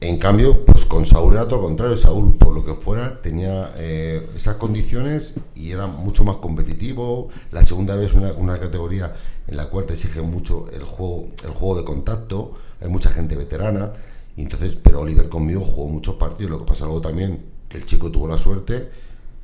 [0.01, 1.95] en cambio, pues con Saúl era todo lo contrario.
[1.95, 7.29] Saúl, por lo que fuera, tenía eh, esas condiciones y era mucho más competitivo.
[7.51, 9.13] La segunda vez una, una categoría
[9.47, 12.53] en la cual te exige mucho el juego, el juego de contacto.
[12.81, 13.93] Hay mucha gente veterana.
[14.37, 16.49] Entonces, pero Oliver conmigo jugó muchos partidos.
[16.49, 18.89] Lo que pasa luego también que el chico tuvo la suerte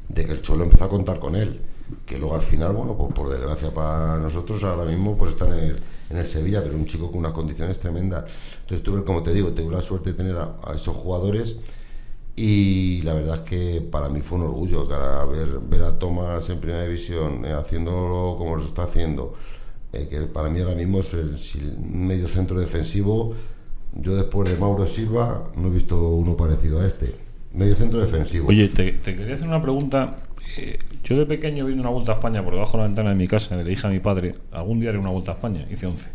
[0.09, 1.61] de que el Cholo empezó a contar con él.
[2.05, 5.53] Que luego al final, bueno, pues por desgracia para nosotros, ahora mismo pues está en
[5.53, 5.75] el,
[6.09, 8.25] en el Sevilla, pero un chico con unas condiciones tremendas.
[8.61, 11.57] Entonces tuve, como te digo, tuve la suerte de tener a, esos jugadores
[12.35, 16.59] y la verdad es que para mí fue un orgullo cara, ver, a Tomás en
[16.59, 19.35] primera división eh, haciéndolo como lo está haciendo.
[19.93, 23.33] eh, que para mí ahora mismo es el, medio centro defensivo.
[23.93, 27.15] Yo después de Mauro Silva no he visto uno parecido a este.
[27.53, 28.49] Medio centro defensivo.
[28.49, 30.26] Oye, te quería hacer una pregunta.
[30.55, 33.15] Eh, yo de pequeño viendo una vuelta a España por debajo de la ventana de
[33.15, 35.85] mi casa, le dije a mi padre, algún día haré una vuelta a España, hice
[35.85, 36.09] 11.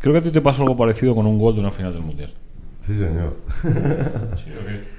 [0.00, 2.02] Creo que a ti te pasó algo parecido con un gol de una final del
[2.02, 2.32] Mundial.
[2.82, 3.36] Sí, señor.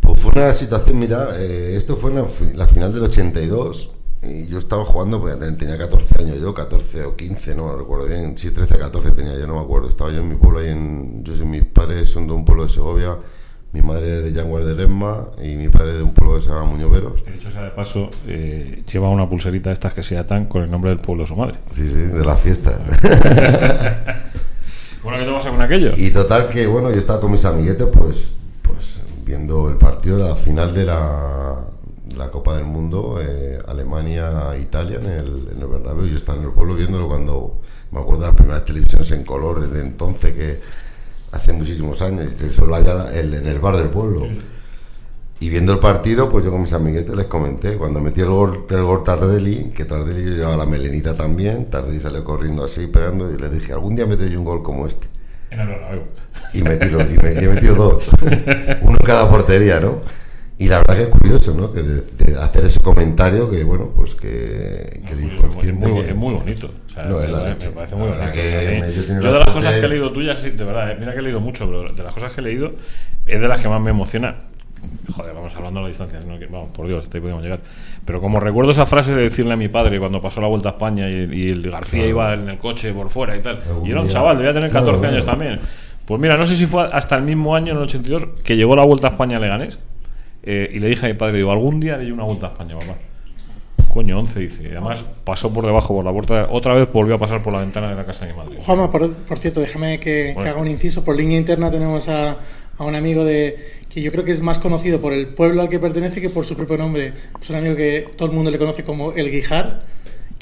[0.00, 3.92] Pues fue una situación, mira, eh, esto fue la, la final del 82
[4.22, 8.38] y yo estaba jugando, pues tenía 14 años yo, 14 o 15, no recuerdo bien,
[8.38, 9.88] sí, 13, 14 tenía yo, no me acuerdo.
[9.88, 12.62] Estaba yo en mi pueblo, ahí en, yo soy, mis padres son de un pueblo
[12.62, 13.16] de Segovia,
[13.72, 16.48] mi madre es de Yanguar de Resma y mi padre de un pueblo que se
[16.48, 17.24] llama Muñoveros.
[17.24, 20.62] De hecho, sea de paso, eh, lleva una pulserita de estas que se atan con
[20.62, 21.54] el nombre del pueblo de su madre.
[21.70, 22.78] Sí, sí, de la fiesta.
[25.02, 25.92] Bueno, ¿qué te pasa con aquello?
[25.96, 28.30] Y total que, bueno, yo estaba con mis amiguetes, pues,
[28.62, 31.56] pues viendo el partido, la final de la,
[32.16, 36.06] la Copa del Mundo, eh, Alemania-Italia en el, en el Bernabéu.
[36.06, 37.60] Yo estaba en el pueblo viéndolo cuando,
[37.90, 40.60] me acuerdo de las primeras televisiones en color de entonces, que
[41.32, 44.26] hace muchísimos años, que eso lo haya el- en el bar del pueblo.
[45.40, 48.64] Y viendo el partido, pues yo con mis amiguetes les comenté, cuando metí el gol,
[48.70, 53.28] el gol Tardelli, que Tardelli yo llevaba la melenita también, Tardelli salió corriendo así, pegando,
[53.32, 55.08] y les dije, algún día meto yo un gol como este.
[55.50, 55.58] En.
[56.54, 58.08] Y metí, los- y me, he metido dos,
[58.82, 60.00] uno en cada portería, ¿no?
[60.62, 61.72] Y la verdad que es curioso, ¿no?
[61.72, 66.02] Que de, de hacer ese comentario que, bueno, pues que, que de Es muy, muy-
[66.04, 66.70] que- es muy bonito.
[66.86, 67.68] O sea, No, es la leche.
[67.68, 68.42] me parece muy verdad bonito.
[68.42, 70.90] que me- yo yo la de las cosas que he leído tuyas, sí, de verdad,
[70.92, 72.72] eh, mira que he leído mucho, pero de las cosas que he leído
[73.26, 74.36] es de las que más me emociona.
[75.12, 77.60] Joder, vamos hablando a la distancia, no que- vamos, por Dios, hasta ahí podemos llegar.
[78.04, 80.72] Pero como recuerdo esa frase de decirle a mi padre cuando pasó la vuelta a
[80.72, 84.00] España y, y el García iba en el coche por fuera y tal, y era
[84.00, 85.38] un chaval, debía tener Claro, 14 años claro.
[85.38, 85.60] también.
[86.04, 88.74] Pues mira, no sé si fue hasta el mismo año, en el 82, que llegó
[88.76, 89.78] la vuelta a España a Leganés.
[90.42, 92.78] Eh, y le dije a mi padre, digo, algún día haré una vuelta a España,
[92.78, 92.96] papá.
[93.88, 94.62] Coño, 11 dice.
[94.62, 96.48] Y además pasó por debajo, por la puerta.
[96.50, 98.56] Otra vez volvió a pasar por la ventana de la casa de mi madre.
[98.58, 100.50] Juanma, por, por cierto, déjame que, que Bueno.
[100.50, 101.04] haga un inciso.
[101.04, 102.38] Por línea interna tenemos a,
[102.78, 103.56] a un amigo de
[103.90, 106.46] que yo creo que es más conocido por el pueblo al que pertenece que por
[106.46, 107.12] su propio nombre.
[107.40, 109.82] Es un amigo que todo el mundo le conoce como El Guijar,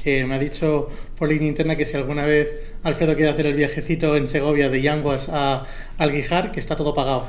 [0.00, 0.88] que me ha dicho
[1.18, 2.48] por línea interna que si alguna vez
[2.84, 5.64] Alfredo quiere hacer el viajecito en Segovia de Yanguas a,
[5.98, 7.26] al Guijar, que está todo pagado.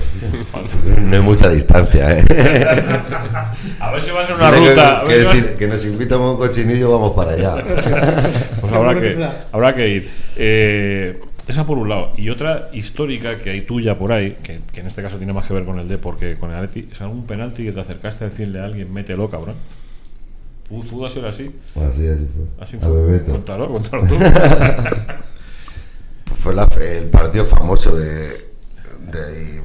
[1.00, 2.24] No hay mucha distancia, ¿eh?
[3.80, 5.02] A ver si va a ser una ruta.
[5.08, 5.24] que,
[5.58, 7.62] si nos invitamos a un cochinillo, vamos para allá.
[8.60, 9.46] Pues habrá que que, se da.
[9.52, 10.10] habrá que ir.
[10.36, 12.12] Eh, esa por un lado.
[12.16, 15.46] Y otra histórica que hay tuya por ahí, que, que en este caso tiene más
[15.46, 18.24] que ver con el D porque con el Atleti, es algún penalti que te acercaste
[18.24, 19.56] a decirle a alguien, mételo, cabrón.
[20.68, 21.50] ¿Tú, tú has sido así?
[21.74, 22.64] Así, así fue.
[22.64, 23.32] Así A Bebeto.
[23.32, 24.14] Cuéntalo, cuéntalo tú.
[26.36, 28.28] Fue la- el partido famoso de,
[29.10, 29.60] de-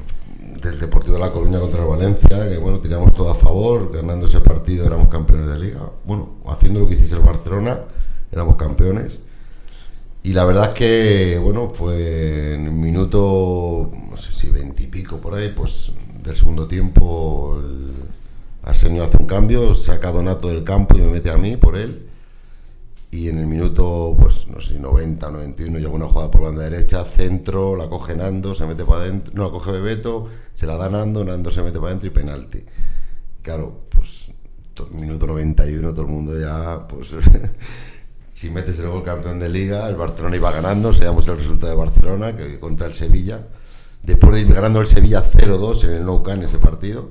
[0.60, 4.26] del Deportivo de La Coruña contra el Valencia, que bueno, tiramos todo a favor, ganando
[4.26, 5.80] ese partido éramos campeones de liga.
[6.04, 7.80] Bueno, haciendo lo que hiciese el Barcelona,
[8.32, 9.18] éramos campeones.
[10.22, 15.34] Y la verdad es que, bueno, fue en un minuto, no sé si veintipico por
[15.34, 15.92] ahí, pues
[16.22, 17.92] del segundo tiempo, el
[18.62, 21.76] Arsenio hace un cambio, saca a Donato del campo y me mete a mí por
[21.76, 22.07] él.
[23.10, 26.62] Y en el minuto, pues no sé si 90, 91, llega una jugada por banda
[26.68, 30.76] derecha, centro, la coge Nando, se mete para adentro, no, la coge Bebeto, se la
[30.76, 32.62] da Nando, Nando se mete para adentro y penalti.
[33.42, 34.30] Claro, pues
[34.74, 37.08] to- minuto 91, todo el mundo ya, pues
[38.34, 41.78] si metes el gol campeón de liga, el Barcelona iba ganando, sabíamos el resultado de
[41.78, 43.46] Barcelona, que contra el Sevilla.
[44.02, 47.08] Después de ir ganando el Sevilla 0-2 en el Nou Camp ese partido.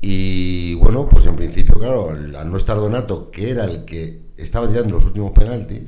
[0.00, 4.68] Y bueno, pues en principio, claro, al no estar Donato, que era el que estaba
[4.68, 5.82] tirando los últimos penaltis,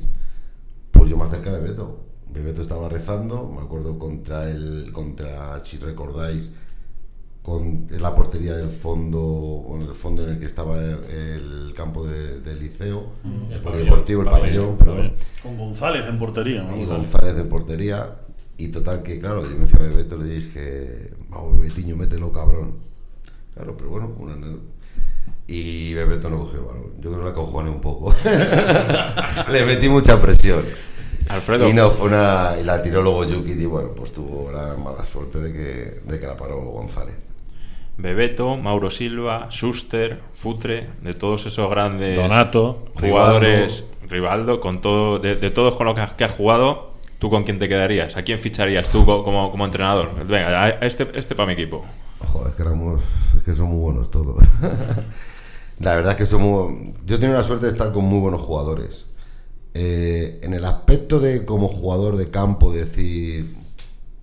[0.91, 2.01] pues yo me acerqué a Bebeto.
[2.33, 6.51] Bebeto estaba rezando, me acuerdo contra el, contra, si recordáis,
[7.41, 12.39] con la portería del fondo, en el fondo en el que estaba el campo de-
[12.41, 13.03] del liceo,
[13.51, 16.63] el polideportivo, el pabellón, perdón Con González en portería.
[16.63, 16.75] ¿no?
[16.75, 18.15] y González en portería.
[18.57, 22.31] Y total que, claro, yo me fui a Bebeto y le dije, vamos, Bebetiño, mételo,
[22.31, 22.77] cabrón.
[23.53, 24.35] Claro, pero bueno, una.
[25.47, 26.83] Y Bebeto no cogió el balón.
[26.99, 28.13] Yo creo que la acojoné un poco.
[29.51, 30.65] le metí mucha presión.
[31.27, 32.53] Alfredo, Y no, fue una.
[32.59, 36.19] Y la tiró luego Yuki y bueno, pues tuvo la mala suerte de que, de
[36.19, 37.17] que la paró González.
[37.97, 45.35] Bebeto, Mauro Silva, Schuster, Futre, de todos esos grandes Donato, jugadores, Rivaldo, con todo, de,
[45.37, 48.17] de todos con los que has, que has jugado, ¿tú con quién te quedarías?
[48.17, 50.09] ¿A quién ficharías tú co- como, como entrenador?
[50.27, 51.85] Venga, a este, este para mi equipo.
[52.19, 53.01] Joder, es que éramos,
[53.37, 54.43] es que son muy buenos todos.
[55.79, 56.73] la verdad es que somos.
[57.05, 59.05] Yo he tenido la suerte de estar con muy buenos jugadores.
[59.73, 63.55] Eh, en el aspecto de como jugador de campo, decir,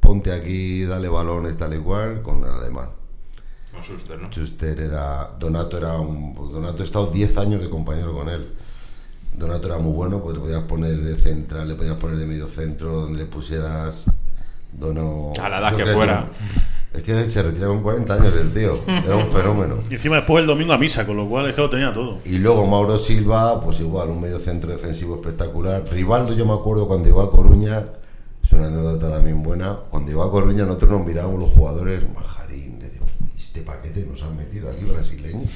[0.00, 2.88] ponte aquí, dale balones, tal igual, con el alemán.
[3.70, 4.30] Con Schuster, ¿no?
[4.30, 5.28] Schuster era.
[5.38, 6.34] Donato era un.
[6.34, 8.54] Donato he estado 10 años de compañero con él.
[9.34, 12.48] Donato era muy bueno, pues le podías poner de central, le podías poner de medio
[12.48, 14.06] centro, donde le pusieras.
[14.72, 16.30] Dono, A la edad que fuera.
[16.94, 18.80] Es que se retiró con 40 años el tío.
[18.86, 19.76] Era un fenómeno.
[19.88, 22.18] Y encima después el domingo a misa, con lo cual es que lo tenía todo.
[22.24, 25.84] Y luego Mauro Silva, pues igual, un medio centro defensivo espectacular.
[25.90, 27.86] Rivaldo, yo me acuerdo cuando llegó a Coruña,
[28.42, 29.78] es una anécdota también buena.
[29.90, 33.06] Cuando llegó a Coruña, nosotros nos mirábamos los jugadores, majarín, le digo,
[33.38, 35.48] este paquete nos han metido aquí brasileño.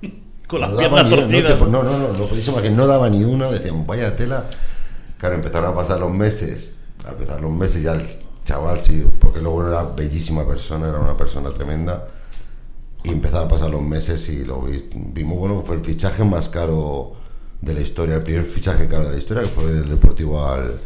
[0.48, 1.60] Con las no piernas torcidas.
[1.60, 4.44] No, no, no, no, lo podíamos que no daba ni una, decíamos, vaya tela.
[5.18, 6.72] Claro, empezaron a pasar los meses,
[7.06, 8.02] a pasar los meses ya el
[8.44, 12.06] chaval sí, porque luego era bellísima persona, era una persona tremenda.
[13.02, 16.48] Y empezaron a pasar los meses y lo vi- vimos, bueno, fue el fichaje más
[16.48, 17.12] caro
[17.60, 20.80] de la historia, el primer fichaje caro de la historia, que fue del Deportivo al,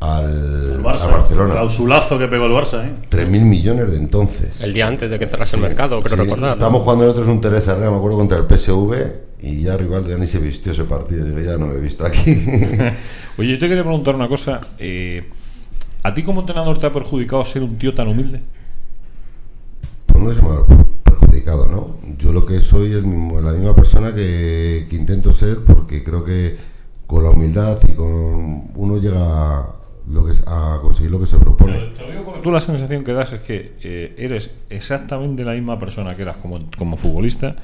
[0.00, 1.02] al, El Barça.
[1.04, 1.52] a Barcelona.
[1.54, 2.92] Clausulazo que pegó el Barça, ¿eh?
[3.10, 4.60] 3.000 millones de entonces.
[4.62, 6.48] El día antes de que cerrase el mercado, creo Sí, recordar.
[6.48, 6.52] ¿no?
[6.54, 8.94] Estábamos jugando nosotros un Teresa me acuerdo, contra el PSV
[9.42, 11.24] y ya Rivaldo ya ni se vistió ese partido.
[11.24, 12.32] Digo, ya no lo he visto aquí.
[13.38, 14.60] Oye, yo te quería preguntar una cosa.
[14.78, 15.30] eh,
[16.06, 18.40] ¿A ti como entrenador te ha perjudicado ser un tío tan humilde?
[20.06, 20.66] pues no se me ha
[21.02, 21.96] perjudicado, ¿no?
[22.16, 26.56] Yo lo que soy es la misma persona que, que intento ser porque creo que
[27.08, 29.18] con la humildad y con uno llega
[29.62, 29.66] a,
[30.08, 31.90] lo que, es- a conseguir lo que se propone.
[31.96, 35.52] Te lo digo porque tú la sensación que das es que eh, eres exactamente la
[35.54, 37.56] misma persona que eras como, como futbolista.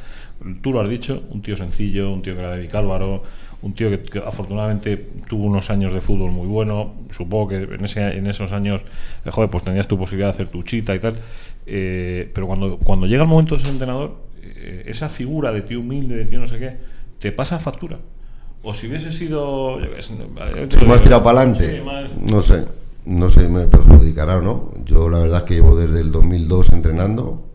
[0.62, 3.22] Tú lo has dicho, un tío sencillo, un tío que era de Vicálvaro,
[3.62, 4.96] un tío que, que afortunadamente
[5.28, 6.94] tuvo unos años de fútbol muy bueno.
[7.10, 8.82] Supongo que en, ese, en esos años,
[9.24, 11.14] eh, joder, pues tenías tu posibilidad de hacer tu chita y tal.
[11.66, 15.78] Eh, pero cuando, cuando llega el momento de ser entrenador, eh, esa figura de tío
[15.80, 16.76] humilde, de tío no sé qué,
[17.20, 17.98] te pasa factura.
[18.64, 19.80] O si hubiese sido.
[19.80, 21.82] eh, Si más tirado para adelante,
[22.20, 22.64] no sé,
[23.06, 24.74] no sé, me perjudicará o no.
[24.84, 27.46] Yo la verdad es que llevo desde el 2002 entrenando,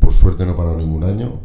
[0.00, 1.40] por suerte no he parado ningún año.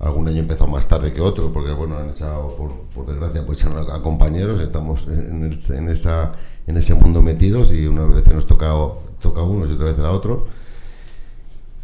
[0.00, 4.02] Algún año empezado más tarde que otro, porque bueno, han echado, por, desgracia, pues a,
[4.02, 6.32] compañeros, estamos en, en esa,
[6.66, 8.72] en ese mundo metidos y unas veces nos toca,
[9.20, 10.42] toca a unos y otras veces a otros.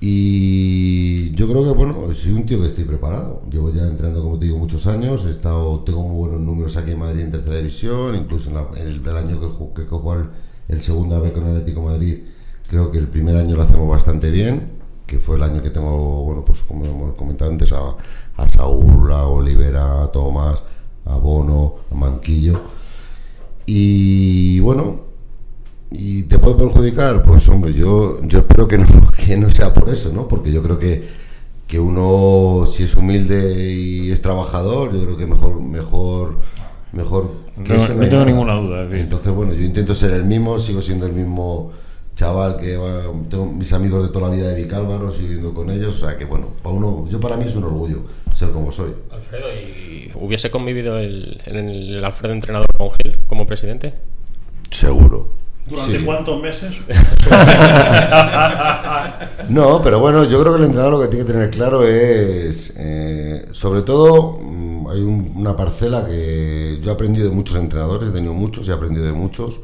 [0.01, 3.43] Y yo creo que, bueno, soy un tío que estoy preparado.
[3.51, 5.25] Llevo ya entrenando, como te digo, muchos años.
[5.25, 8.15] He estado, tengo muy buenos números aquí en Madrid en tercera división.
[8.15, 10.27] Incluso en, el, el año que, que cojo el,
[10.69, 12.19] el segunda vez con el Atlético Madrid,
[12.69, 14.76] creo que el primer año lo hacemos bastante bien.
[15.07, 17.79] Que fue el año que tengo, bueno, pues como hemos comentado antes, a,
[18.37, 20.63] a Saúl, a Olivera, a Tomás,
[21.05, 22.61] a Bono, a Manquillo.
[23.67, 25.07] Y bueno,
[25.89, 27.23] ¿Y te puede perjudicar?
[27.23, 28.87] Pues hombre, yo, yo espero que no,
[29.25, 30.27] que no sea por eso, ¿no?
[30.27, 31.09] Porque yo creo que,
[31.69, 36.39] que uno, si es humilde y es trabajador, yo creo que mejor, mejor,
[36.93, 38.31] mejor No que tengo- eso no hay tengo nada.
[38.33, 38.99] ninguna duda.
[38.99, 41.71] Entonces, bueno, yo intento ser el mismo, sigo siendo el mismo
[42.17, 45.71] chaval que va- tengo mis amigos de toda la vida de Vicálvaro, sigo viviendo con
[45.71, 48.01] ellos, o sea que bueno, para uno, yo para mí es un orgullo
[48.35, 48.93] ser como soy.
[49.13, 53.95] Alfredo, ¿y hubiese convivido el, en el Alfredo entrenador con Gil como presidente?
[54.71, 55.29] Seguro.
[55.67, 56.05] ¿Durante Sí.
[56.05, 56.75] cuántos meses?
[59.49, 62.75] No, pero bueno, yo creo que el entrenador lo que tiene que tener claro es,
[62.77, 68.09] eh, sobre todo, mm, hay un- una parcela que yo he aprendido de muchos entrenadores,
[68.09, 69.61] he tenido muchos y he aprendido de muchos,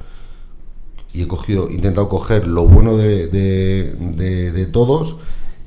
[1.12, 5.16] y he cogido, intentado coger lo bueno de, de- de- de todos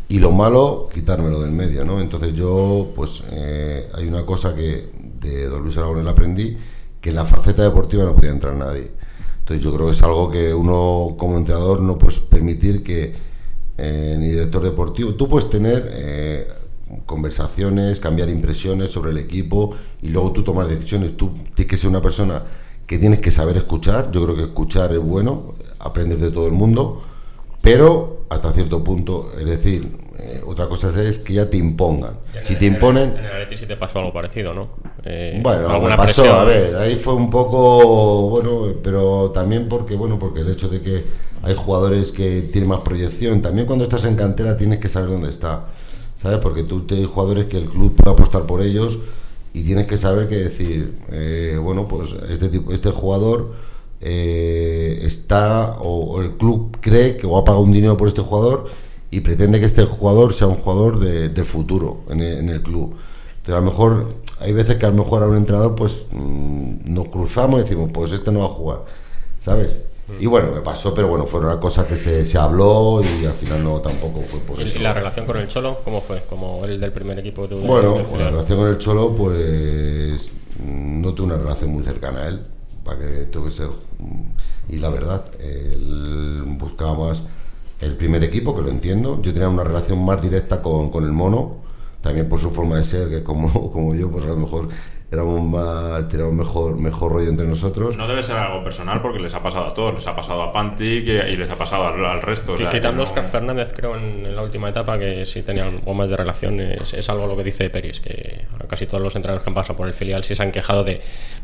[0.07, 1.99] y lo malo quitármelo del medio, ¿no?
[2.01, 4.89] Entonces yo, pues, eh, hay una cosa que
[5.21, 6.57] de don Luis Aragonés aprendí,
[7.01, 8.91] que en la faceta deportiva no podía entrar nadie.
[9.39, 13.13] Entonces yo creo que es algo que uno como entrenador no puedes permitir que
[13.77, 16.47] eh, ni director deportivo, tú puedes tener eh,
[17.05, 19.71] conversaciones, cambiar impresiones sobre el equipo
[20.01, 21.15] y luego tú tomar decisiones.
[21.17, 22.43] Tú tienes que ser una persona
[22.85, 24.11] que tienes que saber escuchar.
[24.11, 27.01] Yo creo que escuchar es bueno, aprender de todo el mundo,
[27.61, 32.17] pero hasta cierto punto, es decir, eh, otra cosa es que ya te impongan.
[32.41, 34.69] Si te imponen, En el Atleti sí te pasó algo parecido, ¿no?
[35.03, 36.29] Eh, bueno, me pasó, presión.
[36.29, 40.81] a ver, ahí fue un poco, bueno, pero también porque, bueno, porque el hecho de
[40.81, 41.05] que
[41.43, 45.29] hay jugadores que tienen más proyección, también cuando estás en cantera tienes que saber dónde
[45.29, 45.67] está,
[46.15, 46.39] ¿sabes?
[46.39, 48.99] Porque tú tienes jugadores que el club puede apostar por ellos
[49.55, 53.53] y tienes que saber que decir, eh, bueno, pues este tipo, este jugador
[54.01, 58.65] eh, está o, el club cree que va a pagar un dinero por este jugador
[59.11, 62.95] y pretende que este jugador sea un jugador de, futuro en el, en el club.
[63.37, 64.09] Entonces, a lo mejor,
[64.41, 67.91] hay veces que a lo mejor a un entrenador, pues mm, nos cruzamos y decimos,
[67.93, 68.79] pues este no va a jugar,
[69.39, 69.79] ¿sabes?
[70.19, 73.33] Y bueno, me pasó, pero bueno, fue una cosa que se, se habló y al
[73.33, 74.79] final no tampoco fue por ¿Y eso.
[74.79, 76.23] la relación con el Cholo cómo fue?
[76.25, 81.13] Como el del primer equipo de Bueno, la relación con el Cholo, pues mm, no
[81.13, 82.41] tuve una relación muy cercana a él,
[82.83, 83.67] para que tengo que ser.
[83.99, 87.23] mm, Y la verdad, él buscaba más
[87.81, 89.21] el primer equipo, que lo entiendo.
[89.21, 91.57] Yo tenía una relación más directa con, con el mono,
[92.01, 94.69] también por su forma de ser, que como, como yo, pues a lo mejor
[95.15, 97.97] éramos más, teníamos mejor, mejor rollo entre nosotros.
[97.97, 99.95] No debe ser algo personal porque les ha pasado a todos.
[99.95, 102.51] Les ha pasado a Pantic y, y les ha pasado al, al resto.
[102.53, 105.25] o Que sea, quitando que no- Oscar Fernández, creo, en, en la última etapa, que
[105.25, 108.85] sí tenía algo más de relación, es, es algo lo que dice Peris, que casi
[108.85, 111.01] todos los entrenadores que han pasado por el filial sí se han quejado de,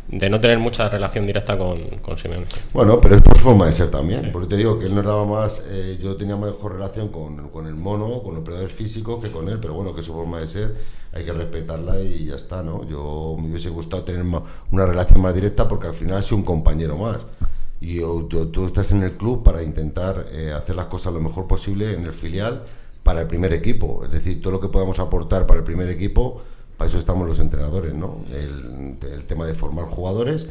[0.08, 2.46] de no tener mucha relación directa con, con Simeone.
[2.74, 4.30] Bueno, pero es por su forma de ser también.
[4.32, 5.66] Porque te digo que él nos daba más.
[5.70, 9.48] eh, yo tenía mejor relación con, con el mono, con los operadores físicos que con
[9.50, 10.76] él, pero bueno, que es su forma de ser
[11.14, 12.88] hay que respetarla y ya está, ¿no?
[12.88, 16.44] Yo me hubiese gustado tener ma- una relación más directa porque al final es un
[16.44, 17.20] compañero más.
[17.80, 21.48] Y yo- tú estás en el club para intentar eh, hacer las cosas lo mejor
[21.48, 22.64] posible en el filial
[23.04, 24.04] para el primer equipo.
[24.06, 26.42] Es decir, todo lo que podamos aportar para el primer equipo,
[26.78, 28.18] para eso estamos los entrenadores, ¿no?
[28.32, 30.48] El, el tema de formar jugadores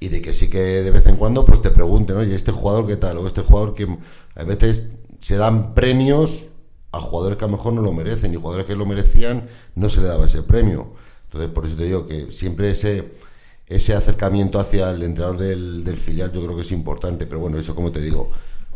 [0.00, 2.86] y de que sí que de vez en cuando pues te pregunten, oye, este jugador
[2.86, 3.86] qué tal, o este jugador que
[4.34, 4.90] a veces
[5.20, 6.46] se dan premios
[6.90, 9.88] a jugadores que a lo mejor no lo merecen y jugadores que lo merecían no
[9.88, 10.88] se le daba ese premio.
[11.34, 13.12] Entonces, por eso te digo que siempre ese
[13.66, 17.74] ese acercamiento hacia el entrenador del, filial yo creo que es importante, pero bueno, eso
[17.74, 18.30] como te digo,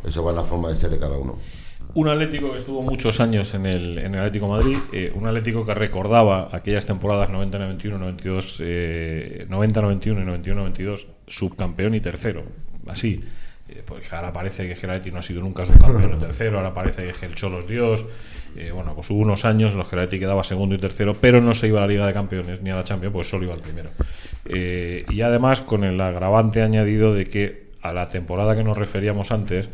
[0.05, 1.39] eso va en la forma de ser de cada uno.
[1.95, 5.65] Un Atlético que estuvo muchos años en el, en el Atlético Madrid, eh, un Atlético
[5.65, 12.45] que recordaba aquellas temporadas 90-91, 92, eh, 90-91 y 91-92, subcampeón y tercero.
[12.87, 13.23] Así.
[13.69, 17.13] Eh, porque ahora parece que Atlético no ha sido nunca subcampeón y tercero, ahora parece
[17.13, 18.05] que el Cholo es Dios.
[18.57, 21.55] Eh, bueno, pues hubo unos años en los que quedaba segundo y tercero, pero no
[21.55, 23.61] se iba a la Liga de Campeones ni a la Champions, pues solo iba al
[23.61, 23.91] primero.
[24.47, 29.31] Eh, y además con el agravante añadido de que a la temporada que nos referíamos
[29.31, 29.69] antes,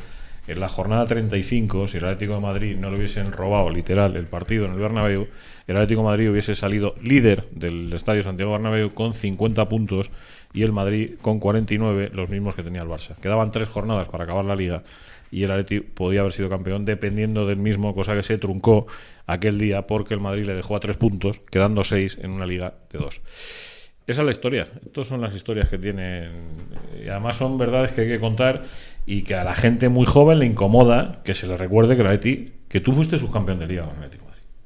[0.47, 4.27] en la jornada 35, si el Atlético de Madrid no le hubiesen robado literal el
[4.27, 5.29] partido en el Bernabéu,
[5.67, 10.11] el Atlético de Madrid hubiese salido líder del Estadio Santiago Bernabéu con 50 puntos
[10.55, 13.17] y el Madrid con 49, los mismos que tenía el Barça.
[13.17, 14.85] Quedaban tres jornadas para acabar la liga
[15.31, 18.87] y el Atlético podía haber sido campeón dependiendo del mismo, cosa que se truncó
[19.27, 22.75] aquel día porque el Madrid le dejó a tres puntos, quedando seis en una liga
[22.91, 23.21] de dos.
[24.07, 24.69] Esa es la historia.
[24.85, 26.31] Estas son las historias que tienen.
[27.03, 28.63] Y además son verdades que hay que contar
[29.07, 32.09] y que a la gente muy joven le incomoda que se le recuerde que el
[32.09, 34.24] Atleti, que tú fuiste subcampeón de liga con.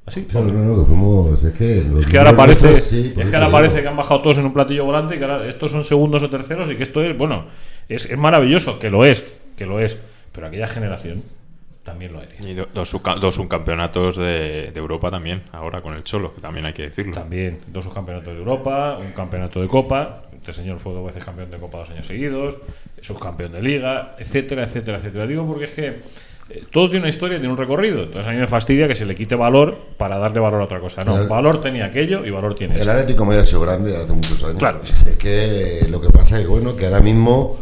[0.09, 0.23] ¿Así?
[0.25, 3.27] Claro, no, no, que fuimos, es que, los Es que ahora parece, esos, sí, es
[3.29, 5.71] que ahora parece que han bajado todos en un platillo volante y que ahora estos
[5.71, 7.45] son segundos o terceros y que esto es, bueno,
[7.87, 9.23] es, es maravilloso, que lo es,
[9.55, 9.99] que lo es,
[10.31, 11.21] pero aquella generación
[11.83, 12.31] también lo era.
[12.43, 16.65] Y do- dos, dos subcampeonatos de, de Europa también, ahora con el Cholo, que también
[16.65, 17.13] hay que decirlo.
[17.13, 20.23] También dos subcampeonatos de Europa, un campeonato de Copa.
[20.33, 22.57] Este señor fue dos veces campeón de Copa dos años seguidos,
[23.01, 25.27] subcampeón de Liga, etcétera, etcétera, etcétera.
[25.27, 25.95] Digo porque es que
[26.71, 28.03] todo tiene una historia, tiene un recorrido.
[28.03, 30.79] Entonces a mí me fastidia que se le quite valor para darle valor a otra
[30.79, 31.03] cosa.
[31.03, 32.89] No, valor tenía aquello y valor tiene El.
[32.89, 34.57] Atlético Madrid ha sido grande hace muchos años.
[34.57, 34.81] Claro.
[35.05, 37.57] Es que lo que pasa es que, bueno, que ahora mismo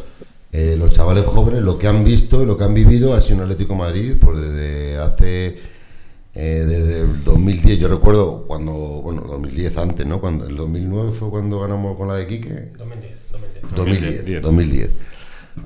[0.52, 3.38] eh, los chavales jóvenes lo que han visto y lo que han vivido ha sido
[3.38, 5.60] un Atlético de Madrid pues desde hace
[6.34, 11.30] eh, desde el 2010 yo recuerdo cuando bueno 2010 antes no cuando el 2009 fue
[11.30, 13.18] cuando ganamos con la de Quique 2010,
[13.72, 13.72] 2010.
[13.74, 14.90] 2010 2010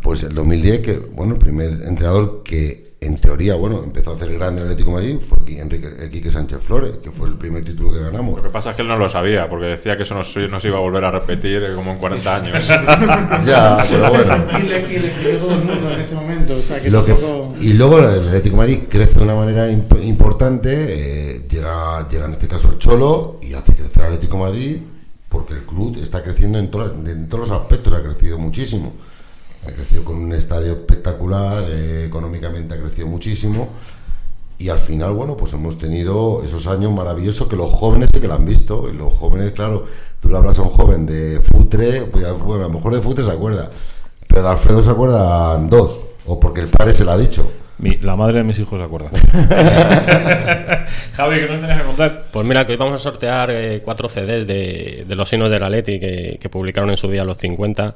[0.01, 4.31] pues el 2010 que bueno el primer entrenador que en teoría bueno empezó a hacer
[4.31, 7.65] grande el Atlético de Madrid fue Enrique eh, Quique Sánchez Flores que fue el primer
[7.65, 10.03] título que ganamos Lo que pasa es que él no lo sabía, porque decía que
[10.03, 12.67] eso no se, no se iba a volver a repetir como en 40 años.
[13.45, 16.55] ya pero bueno Y le, y le creyó todo el mundo en ese momento.
[16.57, 19.35] O sea, que Lo que- tampoco- y luego el Atlético de Madrid crece de una
[19.35, 24.13] manera imp- importante, eh, llega, llega en este caso el Cholo y hace crecer al
[24.13, 24.77] Atlético de Madrid
[25.27, 28.93] porque el club está creciendo en, todas- en todos los aspectos, ha crecido muchísimo.
[29.67, 33.69] Ha crecido con un estadio espectacular, eh, económicamente ha crecido muchísimo
[34.57, 38.27] y al final, bueno, pues hemos tenido esos años maravillosos que los jóvenes sí que
[38.27, 38.89] lo han visto.
[38.91, 39.85] Y los jóvenes, claro,
[40.19, 43.23] tú le hablas a un joven de Futre, pues bueno, a lo mejor de Futre
[43.25, 43.71] se acuerda,
[44.27, 45.97] pero de Alfredo se acuerdan dos,
[46.27, 47.51] o porque el padre se lo ha dicho.
[47.79, 49.09] Mi- la madre de mis hijos se acuerda.
[51.13, 52.25] Javi, que no tenías que contar.
[52.31, 55.63] Pues mira, que hoy vamos a sortear eh, cuatro CDs de, de los hinos del
[55.63, 57.95] Atleti que, que publicaron en su día los 50.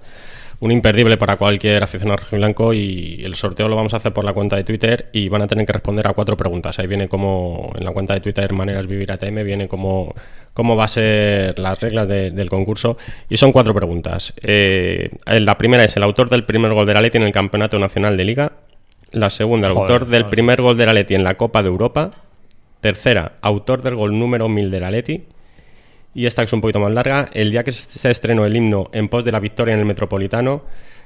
[0.62, 4.34] Un imperdible para cualquier aficionado rojiblanco y el sorteo lo vamos a hacer por la
[4.34, 6.80] cuenta de Twitter y van a tener que responder a cuatro preguntas.
[6.80, 10.14] Ahí viene como en la cuenta de Twitter Maneras Vivir ATM, viene como
[10.54, 12.98] cómo va a ser las reglas de- del concurso
[13.30, 14.34] y son cuatro preguntas.
[14.42, 18.16] Eh, la primera es el autor del primer gol del Atleti en el Campeonato Nacional
[18.16, 18.52] de Liga.
[19.12, 22.10] La segunda, el Joder, autor del primer gol del Atleti en la Copa de Europa.
[22.80, 25.24] Tercera, autor del gol número 1000 del Atleti.
[26.16, 27.30] Y esta es un poquito más larga.
[27.34, 30.64] El día que se estrenó el himno en pos de la victoria en el Metropolitano,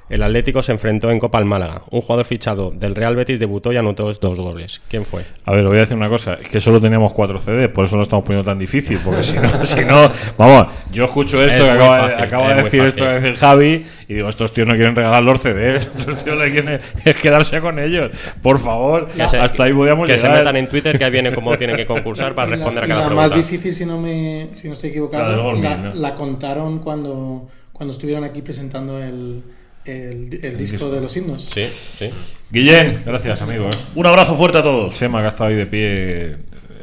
[0.10, 1.84] el Atlético se enfrentó en Copa al Málaga.
[1.92, 4.82] Un jugador fichado del Real Betis debutó y anotó dos goles.
[4.90, 5.24] ¿Quién fue?
[5.46, 7.96] A ver, voy a decir una cosa, es que solo teníamos cuatro CDs, por eso
[7.96, 11.64] lo estamos poniendo tan difícil, porque si no, si no vamos, yo escucho esto Es
[11.64, 14.52] que acaba, de- fácil, acaba es de decir esto que decir Javi, y digo, estos
[14.54, 18.10] tíos no quieren regalar los CDs, estos tíos le quieren es quedarse con ellos.
[18.42, 20.40] Por favor, Que se- hasta ahí podíamos Que se llegar.
[20.40, 22.88] metan en Twitter, que ahí viene cómo tienen que concursar para Y la- responder a
[22.88, 23.28] cada la pregunta.
[23.30, 25.94] más difícil, si no, me, si no estoy La equivocado, la, ¿no?
[25.94, 29.44] la contaron cuando, cuando estuvieron aquí presentando el,
[29.86, 30.90] el, el disco disco.
[30.92, 31.44] de los himnos.
[31.44, 32.10] Sí, sí.
[32.52, 33.66] Guillén, gracias amigo.
[33.70, 33.78] ¿eh?
[33.96, 34.96] Un abrazo fuerte a todos.
[34.96, 36.32] Sema que ha estado ahí de pie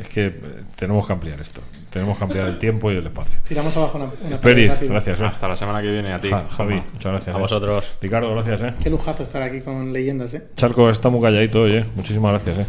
[0.01, 0.33] es que eh,
[0.77, 1.61] tenemos que ampliar esto.
[1.91, 3.39] Tenemos que ampliar el tiempo y el espacio.
[3.49, 5.21] Tiramos abajo una, una Peris, gracias.
[5.21, 5.25] eh.
[5.25, 6.29] Hasta la semana que viene a ti.
[6.29, 7.35] Ja- Javi, muchas gracias.
[7.35, 7.43] A eh.
[7.43, 7.85] vosotros.
[8.03, 8.75] Ricardo, gracias, eh.
[8.83, 10.43] Qué lujazo estar aquí con leyendas, ¿eh?
[10.57, 11.85] Charco está muy calladito hoy, eh.
[11.97, 12.67] Muchísimas gracias, eh.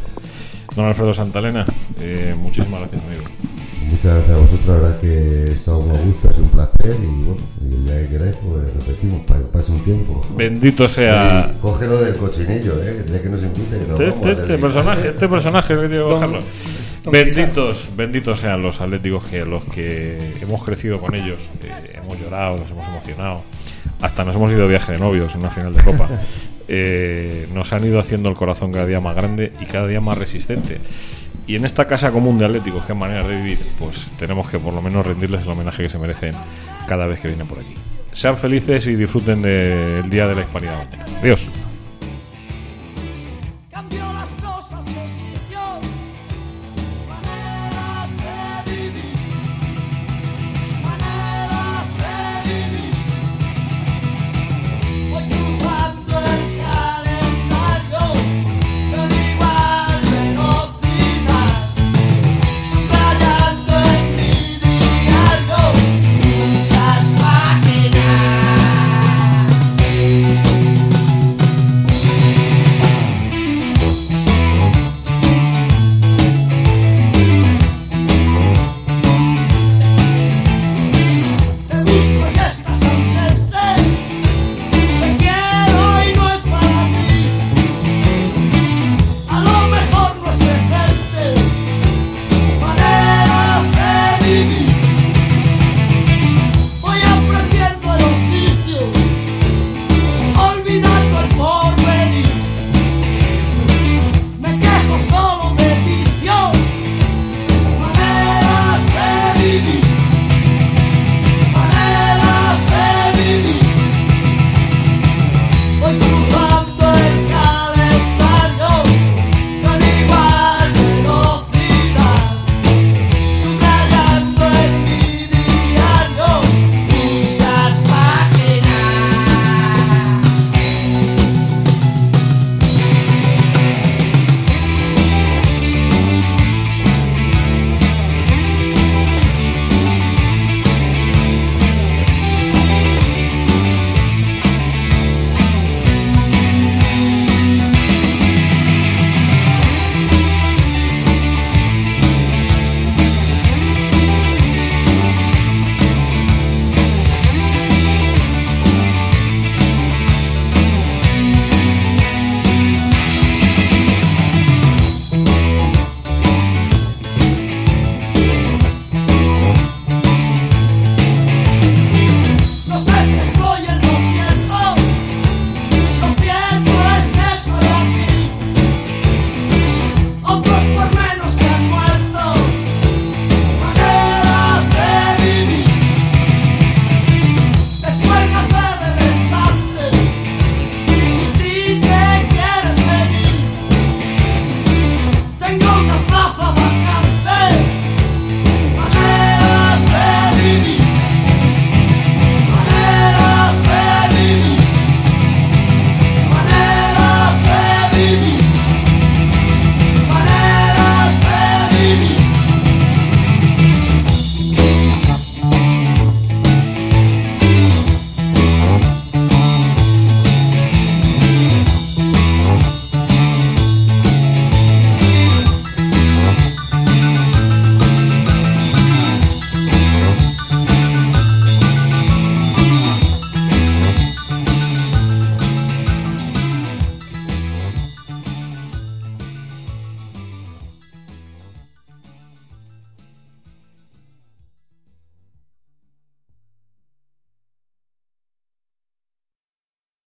[0.76, 1.66] Don Alfredo Santalena,
[2.00, 3.24] eh, muchísimas gracias, amigo.
[3.90, 7.06] Muchas gracias a vosotros, la verdad que estaba muy a gusto, es un placer y
[7.24, 10.26] bueno, y el día que queráis, pues repetimos, para que pase un tiempo.
[10.36, 11.52] Bendito sea.
[11.62, 13.04] Cógelo del cochinillo, ¿eh?
[13.06, 15.94] que que nos invite, que nos Este, vamos este hacer- personaje, este personaje que tiene
[15.96, 16.00] que.
[17.04, 22.20] Don Benditos, benditos sean los atléticos que los que hemos crecido con ellos, eh, hemos
[22.20, 23.42] llorado, nos hemos emocionado,
[24.02, 26.10] hasta nos hemos ido de viaje de novios en una final de copa.
[26.70, 30.18] Eh, nos han ido haciendo el corazón cada día más grande y cada día más
[30.18, 30.80] resistente.
[31.48, 34.60] Y en esta casa común de atléticos, que es manera de vivir, pues tenemos que
[34.60, 36.36] por lo menos rendirles el homenaje que se merecen
[36.88, 37.74] cada vez que vienen por aquí.
[38.12, 40.86] Sean felices y disfruten del Día de la Hispanidad.
[41.22, 41.48] Adiós.